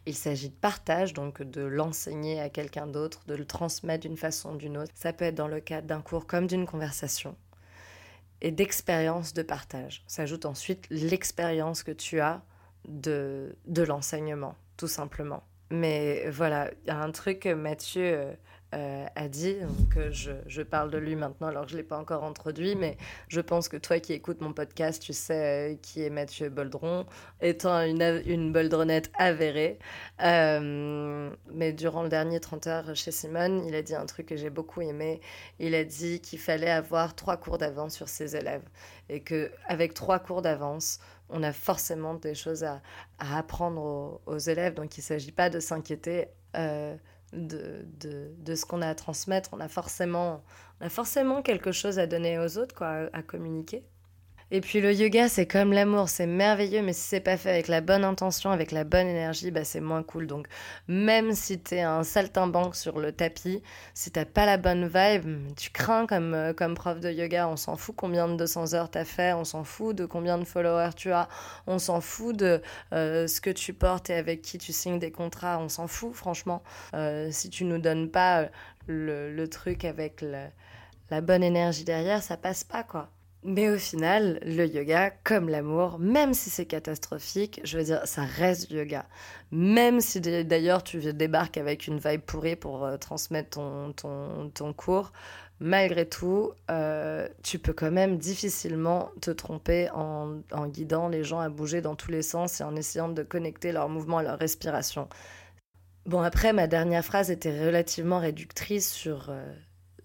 Il 0.04 0.14
s'agit 0.14 0.50
de 0.50 0.54
partage, 0.54 1.14
donc 1.14 1.42
de 1.42 1.62
l'enseigner 1.62 2.40
à 2.40 2.50
quelqu'un 2.50 2.86
d'autre, 2.86 3.22
de 3.26 3.34
le 3.34 3.46
transmettre 3.46 4.06
d'une 4.06 4.16
façon 4.16 4.54
ou 4.54 4.56
d'une 4.56 4.76
autre. 4.76 4.92
Ça 4.94 5.12
peut 5.12 5.24
être 5.24 5.36
dans 5.36 5.48
le 5.48 5.60
cadre 5.60 5.86
d'un 5.86 6.02
cours 6.02 6.26
comme 6.26 6.46
d'une 6.46 6.66
conversation. 6.66 7.36
Et 8.44 8.50
d'expérience 8.50 9.32
de 9.32 9.42
partage. 9.42 10.04
S'ajoute 10.06 10.44
ensuite 10.44 10.86
l'expérience 10.90 11.82
que 11.82 11.92
tu 11.92 12.20
as 12.20 12.42
de, 12.86 13.56
de 13.64 13.82
l'enseignement, 13.82 14.54
tout 14.76 14.86
simplement. 14.86 15.42
Mais 15.70 16.28
voilà, 16.28 16.70
il 16.84 16.88
y 16.88 16.90
a 16.90 16.98
un 16.98 17.10
truc 17.10 17.40
que 17.40 17.54
Mathieu 17.54 18.36
euh, 18.74 18.84
euh, 18.84 19.06
a 19.14 19.28
dit, 19.28 19.54
donc 19.54 19.96
euh, 19.96 20.10
je, 20.10 20.32
je, 20.46 20.62
parle 20.62 20.90
de 20.90 20.98
lui 20.98 21.16
maintenant 21.16 21.48
alors 21.48 21.64
que 21.64 21.70
je 21.70 21.76
ne 21.76 21.80
l'ai 21.80 21.86
pas 21.86 21.98
encore 21.98 22.24
introduit, 22.24 22.74
mais 22.74 22.96
je 23.28 23.40
pense 23.40 23.68
que 23.68 23.76
toi 23.76 24.00
qui 24.00 24.12
écoutes 24.12 24.40
mon 24.40 24.52
podcast, 24.52 25.02
tu 25.02 25.12
sais 25.12 25.78
qui 25.82 26.02
est 26.02 26.10
Mathieu 26.10 26.48
Boldron, 26.48 27.06
étant 27.40 27.80
une, 27.82 28.22
une 28.26 28.52
boldronette 28.52 29.10
avérée. 29.18 29.78
mais 30.20 31.72
durant 31.72 32.02
le 32.02 32.08
dernier 32.08 32.40
30 32.40 32.66
heures 32.66 32.96
chez 32.96 33.10
Simone, 33.10 33.64
il 33.66 33.74
a 33.74 33.82
dit 33.82 33.94
un 33.94 34.06
truc 34.06 34.26
que 34.26 34.36
j'ai 34.36 34.50
beaucoup 34.50 34.80
aimé. 34.82 35.20
Il 35.58 35.74
a 35.74 35.84
dit 35.84 36.20
qu'il 36.20 36.38
fallait 36.38 36.70
avoir 36.70 37.14
trois 37.14 37.36
cours 37.36 37.58
d'avance 37.58 37.94
sur 37.94 38.08
ses 38.08 38.36
élèves 38.36 38.64
et 39.08 39.20
qu'avec 39.22 39.94
trois 39.94 40.18
cours 40.18 40.42
d'avance, 40.42 40.98
on 41.28 41.42
a 41.42 41.52
forcément 41.52 42.14
des 42.14 42.34
choses 42.34 42.64
à, 42.64 42.82
apprendre 43.18 44.20
aux, 44.26 44.38
élèves. 44.38 44.74
Donc 44.74 44.96
il 44.96 45.00
ne 45.00 45.04
s'agit 45.04 45.32
pas 45.32 45.50
de 45.50 45.60
s'inquiéter 45.60 46.26
euh, 47.32 47.82
de, 48.00 48.34
de, 48.38 48.54
ce 48.54 48.66
qu'on 48.66 48.82
a 48.82 48.88
à 48.88 48.94
transmettre. 48.94 49.50
On 49.52 49.60
a, 49.60 49.68
forcément, 49.68 50.44
on 50.80 50.86
a 50.86 50.88
forcément 50.88 51.42
quelque 51.42 51.72
chose 51.72 51.98
à 51.98 52.06
donner 52.06 52.38
aux 52.38 52.58
autres, 52.58 52.74
quoi, 52.74 53.08
à 53.12 53.22
communiquer. 53.22 53.84
Et 54.54 54.60
puis 54.60 54.80
le 54.80 54.94
yoga, 54.94 55.28
c'est 55.28 55.46
comme 55.46 55.72
l'amour, 55.72 56.08
c'est 56.08 56.28
merveilleux, 56.28 56.80
mais 56.80 56.92
si 56.92 57.00
c'est 57.00 57.18
pas 57.18 57.36
fait 57.36 57.50
avec 57.50 57.66
la 57.66 57.80
bonne 57.80 58.04
intention, 58.04 58.52
avec 58.52 58.70
la 58.70 58.84
bonne 58.84 59.08
énergie, 59.08 59.50
bah 59.50 59.64
c'est 59.64 59.80
moins 59.80 60.04
cool. 60.04 60.28
Donc 60.28 60.46
même 60.86 61.32
si 61.34 61.58
t'es 61.58 61.80
un 61.80 62.04
saltimbanque 62.04 62.76
sur 62.76 63.00
le 63.00 63.10
tapis, 63.10 63.64
si 63.94 64.12
t'as 64.12 64.24
pas 64.24 64.46
la 64.46 64.56
bonne 64.56 64.86
vibe, 64.86 65.52
tu 65.56 65.70
crains 65.70 66.06
comme, 66.06 66.34
euh, 66.34 66.52
comme 66.52 66.74
prof 66.74 67.00
de 67.00 67.10
yoga, 67.10 67.48
on 67.48 67.56
s'en 67.56 67.74
fout 67.74 67.96
combien 67.96 68.28
de 68.28 68.36
200 68.36 68.74
heures 68.74 68.88
t'as 68.88 69.04
fait, 69.04 69.32
on 69.32 69.42
s'en 69.42 69.64
fout 69.64 69.96
de 69.96 70.06
combien 70.06 70.38
de 70.38 70.44
followers 70.44 70.94
tu 70.94 71.10
as, 71.10 71.28
on 71.66 71.80
s'en 71.80 72.00
fout 72.00 72.36
de 72.36 72.62
euh, 72.92 73.26
ce 73.26 73.40
que 73.40 73.50
tu 73.50 73.74
portes 73.74 74.08
et 74.10 74.14
avec 74.14 74.40
qui 74.40 74.58
tu 74.58 74.72
signes 74.72 75.00
des 75.00 75.10
contrats, 75.10 75.58
on 75.58 75.68
s'en 75.68 75.88
fout 75.88 76.14
franchement. 76.14 76.62
Euh, 76.94 77.28
si 77.32 77.50
tu 77.50 77.64
nous 77.64 77.78
donnes 77.78 78.08
pas 78.08 78.46
le, 78.86 79.34
le 79.34 79.48
truc 79.48 79.84
avec 79.84 80.24
la 81.10 81.20
bonne 81.22 81.42
énergie 81.42 81.82
derrière, 81.82 82.22
ça 82.22 82.36
passe 82.36 82.62
pas 82.62 82.84
quoi. 82.84 83.10
Mais 83.46 83.68
au 83.68 83.76
final, 83.76 84.38
le 84.42 84.66
yoga, 84.66 85.10
comme 85.22 85.50
l'amour, 85.50 85.98
même 85.98 86.32
si 86.32 86.48
c'est 86.48 86.64
catastrophique, 86.64 87.60
je 87.62 87.76
veux 87.76 87.84
dire, 87.84 88.00
ça 88.06 88.22
reste 88.22 88.70
yoga. 88.70 89.04
Même 89.50 90.00
si 90.00 90.22
d'ailleurs 90.22 90.82
tu 90.82 91.12
débarques 91.12 91.58
avec 91.58 91.86
une 91.86 91.98
vibe 91.98 92.22
pourrie 92.22 92.56
pour 92.56 92.86
euh, 92.86 92.96
transmettre 92.96 93.50
ton, 93.50 93.92
ton, 93.92 94.48
ton, 94.48 94.72
cours, 94.72 95.12
malgré 95.60 96.08
tout, 96.08 96.52
euh, 96.70 97.28
tu 97.42 97.58
peux 97.58 97.74
quand 97.74 97.90
même 97.90 98.16
difficilement 98.16 99.10
te 99.20 99.30
tromper 99.30 99.90
en, 99.90 100.40
guidant 100.68 101.08
les 101.08 101.22
gens 101.22 101.40
à 101.40 101.50
bouger 101.50 101.82
dans 101.82 101.96
tous 101.96 102.10
les 102.10 102.22
sens 102.22 102.62
et 102.62 102.64
en 102.64 102.74
essayant 102.74 103.10
de 103.10 103.22
connecter 103.22 103.72
leurs 103.72 103.90
mouvements 103.90 104.18
à 104.18 104.22
leur 104.22 104.38
respiration. 104.38 105.06
Bon, 106.06 106.22
après, 106.22 106.54
ma 106.54 106.66
dernière 106.66 107.04
phrase 107.04 107.30
était 107.30 107.66
relativement 107.66 108.20
réductrice 108.20 108.90
sur... 108.90 109.28
Euh, 109.28 109.54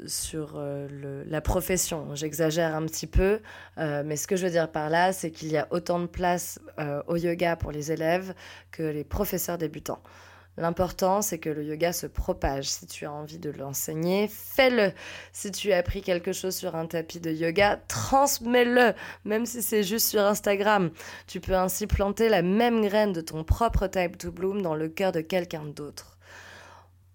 sur 0.05 0.53
euh, 0.55 1.23
la 1.27 1.41
profession. 1.41 2.15
J'exagère 2.15 2.75
un 2.75 2.85
petit 2.85 3.07
peu, 3.07 3.39
euh, 3.77 4.03
mais 4.05 4.15
ce 4.15 4.27
que 4.27 4.35
je 4.35 4.45
veux 4.45 4.51
dire 4.51 4.71
par 4.71 4.89
là, 4.89 5.13
c'est 5.13 5.31
qu'il 5.31 5.51
y 5.51 5.57
a 5.57 5.67
autant 5.71 5.99
de 5.99 6.05
place 6.05 6.59
euh, 6.79 7.01
au 7.07 7.15
yoga 7.15 7.55
pour 7.55 7.71
les 7.71 7.91
élèves 7.91 8.33
que 8.71 8.83
les 8.83 9.03
professeurs 9.03 9.57
débutants. 9.57 10.01
L'important, 10.57 11.21
c'est 11.21 11.37
que 11.37 11.49
le 11.49 11.63
yoga 11.63 11.93
se 11.93 12.05
propage. 12.05 12.65
Si 12.65 12.85
tu 12.85 13.05
as 13.05 13.11
envie 13.11 13.39
de 13.39 13.49
l'enseigner, 13.49 14.27
fais-le. 14.27 14.91
Si 15.31 15.51
tu 15.51 15.71
as 15.71 15.77
appris 15.77 16.01
quelque 16.01 16.33
chose 16.33 16.53
sur 16.53 16.75
un 16.75 16.85
tapis 16.85 17.21
de 17.21 17.31
yoga, 17.31 17.77
transmets-le, 17.87 18.93
même 19.23 19.45
si 19.45 19.61
c'est 19.61 19.83
juste 19.83 20.09
sur 20.09 20.21
Instagram. 20.21 20.91
Tu 21.27 21.39
peux 21.39 21.55
ainsi 21.55 21.87
planter 21.87 22.27
la 22.27 22.41
même 22.41 22.81
graine 22.81 23.13
de 23.13 23.21
ton 23.21 23.45
propre 23.45 23.87
type 23.87 24.17
to 24.17 24.33
bloom 24.33 24.61
dans 24.61 24.75
le 24.75 24.89
cœur 24.89 25.13
de 25.13 25.21
quelqu'un 25.21 25.63
d'autre. 25.63 26.18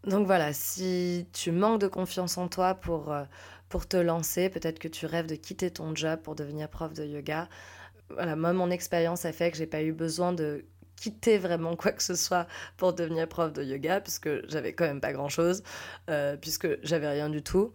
Donc 0.07 0.27
voilà, 0.27 0.53
si 0.53 1.27
tu 1.33 1.51
manques 1.51 1.81
de 1.81 1.89
confiance 1.89 2.37
en 2.37 2.49
toi 2.49 2.75
pour, 2.75 3.11
euh, 3.13 3.25
pour 3.69 3.89
te 3.89 3.97
lancer, 3.97 4.51
peut-être 4.51 4.79
que 4.79 4.89
tu 4.89 5.07
rêves 5.07 5.27
de 5.27 5.35
quitter 5.35 5.71
ton 5.71 5.95
job 5.95 6.21
pour 6.23 6.35
devenir 6.35 6.69
prof 6.69 6.93
de 6.93 7.05
yoga. 7.05 7.49
Voilà, 8.11 8.37
moi, 8.37 8.53
mon 8.53 8.71
expérience 8.71 9.25
a 9.25 9.33
fait 9.33 9.51
que 9.51 9.57
j'ai 9.57 9.67
pas 9.67 9.83
eu 9.83 9.93
besoin 9.93 10.33
de 10.33 10.67
quitter 10.97 11.39
vraiment 11.39 11.75
quoi 11.77 11.93
que 11.93 12.03
ce 12.03 12.15
soit 12.15 12.47
pour 12.77 12.93
devenir 12.93 13.29
prof 13.29 13.53
de 13.53 13.63
yoga, 13.63 14.01
puisque 14.01 14.47
j'avais 14.49 14.75
quand 14.75 14.85
même 14.85 15.01
pas 15.01 15.13
grand-chose, 15.13 15.63
euh, 16.11 16.37
puisque 16.37 16.69
j'avais 16.85 17.09
rien 17.09 17.31
du 17.31 17.43
tout. 17.43 17.73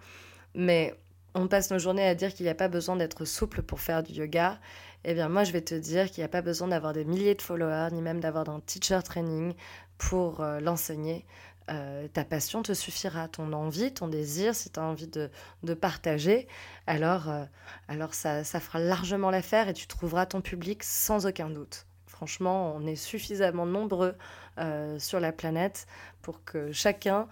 Mais 0.54 0.96
on 1.34 1.48
passe 1.48 1.72
nos 1.72 1.80
journées 1.80 2.08
à 2.08 2.16
dire 2.16 2.34
qu'il 2.34 2.46
n'y 2.46 2.52
a 2.52 2.56
pas 2.56 2.68
besoin 2.68 2.96
d'être 2.96 3.26
souple 3.26 3.64
pour 3.64 3.80
faire 3.80 4.04
du 4.04 4.14
yoga. 4.14 4.60
Eh 5.04 5.14
bien, 5.14 5.30
moi, 5.30 5.44
je 5.44 5.52
vais 5.52 5.62
te 5.62 5.76
dire 5.76 6.12
qu'il 6.12 6.22
n'y 6.22 6.26
a 6.26 6.30
pas 6.30 6.42
besoin 6.42 6.68
d'avoir 6.68 6.94
des 6.94 7.06
milliers 7.06 7.36
de 7.36 7.42
followers, 7.42 7.90
ni 7.92 8.02
même 8.02 8.20
d'avoir 8.20 8.50
un 8.50 8.60
teacher 8.60 9.00
training 9.04 9.54
pour 9.98 10.42
euh, 10.42 10.60
l'enseigner. 10.60 11.26
Euh, 11.70 12.08
ta 12.08 12.24
passion 12.24 12.64
te 12.64 12.74
suffira, 12.74 13.28
ton 13.28 13.54
envie, 13.54 13.94
ton 13.94 14.08
désir, 14.08 14.56
si 14.56 14.70
tu 14.70 14.80
as 14.80 14.84
envie 14.84 15.08
de, 15.08 15.30
de 15.64 15.74
partager, 15.74 16.48
alors, 16.88 17.30
euh, 17.30 17.46
alors 17.88 18.14
ça, 18.14 18.44
ça 18.44 18.60
fera 18.60 18.80
largement 18.80 19.30
l'affaire 19.30 19.70
et 19.70 19.74
tu 19.74 19.88
trouveras 19.88 20.26
ton 20.26 20.42
public 20.42 20.84
sans 20.84 21.28
aucun 21.28 21.50
doute. 21.50 21.86
Franchement, 22.08 22.74
on 22.76 22.86
est 22.88 22.96
suffisamment 22.96 23.66
nombreux 23.66 24.16
euh, 24.58 24.98
sur 25.00 25.20
la 25.20 25.32
planète 25.32 25.86
pour 26.22 26.44
que 26.44 26.72
chacun 26.72 27.28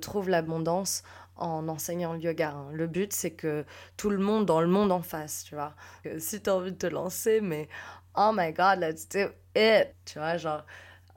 trouve 0.00 0.28
l'abondance 0.28 1.02
en 1.36 1.66
enseignant 1.68 2.12
le 2.12 2.20
yoga. 2.20 2.50
Hein. 2.50 2.68
Le 2.72 2.86
but, 2.86 3.12
c'est 3.12 3.32
que 3.32 3.64
tout 3.96 4.10
le 4.10 4.18
monde 4.18 4.46
dans 4.46 4.60
le 4.60 4.68
monde 4.68 4.92
en 4.92 5.02
fasse, 5.02 5.44
tu 5.44 5.54
vois. 5.54 5.74
si 6.18 6.40
tu 6.40 6.50
as 6.50 6.54
envie 6.54 6.72
de 6.72 6.76
te 6.76 6.86
lancer, 6.86 7.40
mais 7.40 7.68
oh 8.16 8.30
my 8.34 8.52
god, 8.52 8.78
let's 8.78 9.08
do 9.08 9.28
it, 9.56 9.94
tu 10.04 10.18
vois, 10.18 10.36
genre 10.36 10.62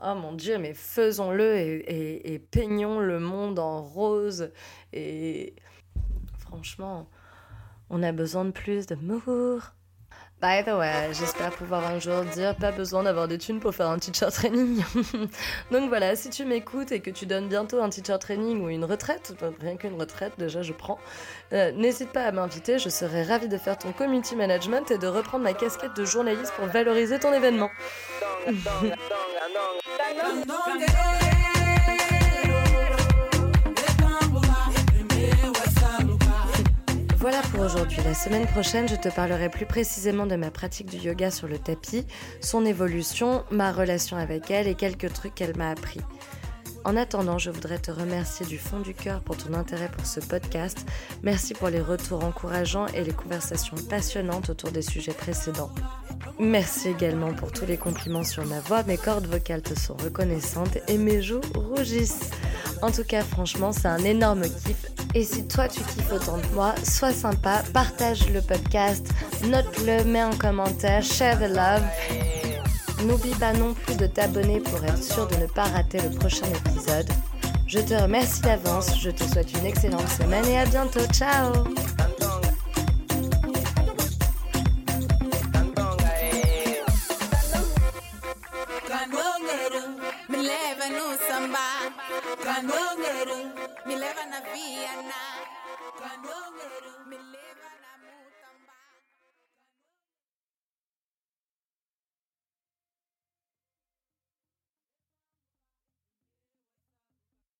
Oh 0.03 0.13
mon 0.13 0.33
Dieu, 0.33 0.57
mais 0.57 0.73
faisons-le 0.73 1.55
et, 1.89 2.39
peignons 2.51 2.99
le 2.99 3.19
monde 3.19 3.59
en 3.59 3.81
rose. 3.81 4.51
Et 4.91 5.55
franchement, 6.37 7.07
on 7.89 8.03
a 8.03 8.11
besoin 8.11 8.45
de 8.45 8.51
plus 8.51 8.87
d'amour. 8.87 9.71
By 10.41 10.63
the 10.63 10.77
way, 10.77 11.13
j'espère 11.13 11.51
pouvoir 11.51 11.85
un 11.85 11.97
jour 11.97 12.23
dire 12.25 12.55
pas 12.55 12.71
besoin 12.71 13.03
d'avoir 13.03 13.27
des 13.27 13.37
thunes 13.37 13.61
pour 13.61 13.73
faire 13.73 13.89
un 13.89 13.97
teacher 13.97 14.27
training. 14.31 14.83
Donc 15.71 15.87
voilà, 15.87 16.15
si 16.15 16.29
tu 16.29 16.43
m'écoutes 16.43 16.91
et 16.91 16.99
que 16.99 17.09
tu 17.09 17.25
donnes 17.25 17.47
bientôt 17.47 17.81
un 17.81 17.89
teacher 17.89 18.17
training 18.19 18.61
ou 18.61 18.69
une 18.69 18.83
retraite, 18.83 19.33
rien 19.61 19.77
qu'une 19.77 19.99
retraite 19.99 20.33
déjà 20.37 20.61
je 20.61 20.73
prends, 20.73 20.99
euh, 21.53 21.71
n'hésite 21.71 22.11
pas 22.11 22.23
à 22.23 22.31
m'inviter, 22.31 22.79
je 22.79 22.89
serai 22.89 23.23
ravie 23.23 23.47
de 23.47 23.57
faire 23.57 23.77
ton 23.77 23.93
community 23.93 24.35
management 24.35 24.91
et 24.91 24.97
de 24.97 25.07
reprendre 25.07 25.45
ma 25.45 25.53
casquette 25.53 25.95
de 25.95 26.03
journaliste 26.03 26.51
pour 26.57 26.65
valoriser 26.65 27.17
ton 27.17 27.33
événement. 27.33 27.69
aujourd'hui. 37.65 37.97
La 38.05 38.13
semaine 38.13 38.45
prochaine, 38.45 38.87
je 38.87 38.95
te 38.95 39.09
parlerai 39.09 39.49
plus 39.49 39.65
précisément 39.65 40.27
de 40.27 40.35
ma 40.35 40.51
pratique 40.51 40.87
du 40.87 40.97
yoga 40.97 41.31
sur 41.31 41.47
le 41.47 41.57
tapis, 41.57 42.05
son 42.39 42.63
évolution, 42.63 43.43
ma 43.49 43.71
relation 43.71 44.17
avec 44.17 44.51
elle 44.51 44.67
et 44.67 44.75
quelques 44.75 45.11
trucs 45.11 45.33
qu'elle 45.33 45.57
m'a 45.57 45.71
appris. 45.71 46.01
En 46.83 46.95
attendant, 46.95 47.39
je 47.39 47.49
voudrais 47.49 47.79
te 47.79 47.89
remercier 47.89 48.45
du 48.45 48.59
fond 48.59 48.79
du 48.79 48.93
cœur 48.93 49.21
pour 49.21 49.35
ton 49.37 49.53
intérêt 49.55 49.89
pour 49.89 50.05
ce 50.05 50.19
podcast. 50.19 50.85
Merci 51.23 51.55
pour 51.55 51.69
les 51.69 51.81
retours 51.81 52.23
encourageants 52.23 52.87
et 52.87 53.03
les 53.03 53.13
conversations 53.13 53.77
passionnantes 53.89 54.51
autour 54.51 54.71
des 54.71 54.83
sujets 54.83 55.13
précédents. 55.13 55.71
Merci 56.39 56.89
également 56.89 57.33
pour 57.33 57.51
tous 57.51 57.65
les 57.65 57.77
compliments 57.77 58.23
sur 58.23 58.45
ma 58.45 58.59
voix. 58.59 58.83
Mes 58.83 58.97
cordes 58.97 59.27
vocales 59.27 59.61
te 59.61 59.77
sont 59.77 59.95
reconnaissantes 59.95 60.77
et 60.87 60.97
mes 60.97 61.21
joues 61.21 61.41
rougissent. 61.55 62.31
En 62.81 62.91
tout 62.91 63.03
cas, 63.03 63.23
franchement, 63.23 63.71
c'est 63.71 63.87
un 63.87 64.03
énorme 64.03 64.43
kiff. 64.43 64.85
Et 65.13 65.23
si 65.23 65.47
toi 65.47 65.67
tu 65.67 65.79
kiffes 65.81 66.11
autant 66.11 66.39
que 66.39 66.53
moi, 66.53 66.75
sois 66.83 67.13
sympa, 67.13 67.63
partage 67.73 68.29
le 68.29 68.41
podcast, 68.41 69.07
note-le, 69.45 70.03
mets 70.03 70.19
un 70.19 70.35
commentaire, 70.35 71.01
share 71.03 71.39
the 71.39 71.49
love. 71.49 71.83
N'oublie 73.05 73.35
pas 73.35 73.53
non 73.53 73.73
plus 73.73 73.95
de 73.95 74.07
t'abonner 74.07 74.59
pour 74.59 74.83
être 74.83 75.01
sûr 75.01 75.27
de 75.27 75.35
ne 75.37 75.47
pas 75.47 75.63
rater 75.63 75.99
le 76.01 76.09
prochain 76.09 76.47
épisode. 76.47 77.09
Je 77.67 77.79
te 77.79 77.93
remercie 77.93 78.41
d'avance, 78.41 78.99
je 78.99 79.09
te 79.09 79.23
souhaite 79.23 79.53
une 79.53 79.65
excellente 79.65 80.07
semaine 80.09 80.45
et 80.45 80.59
à 80.59 80.65
bientôt. 80.65 81.05
Ciao 81.11 81.53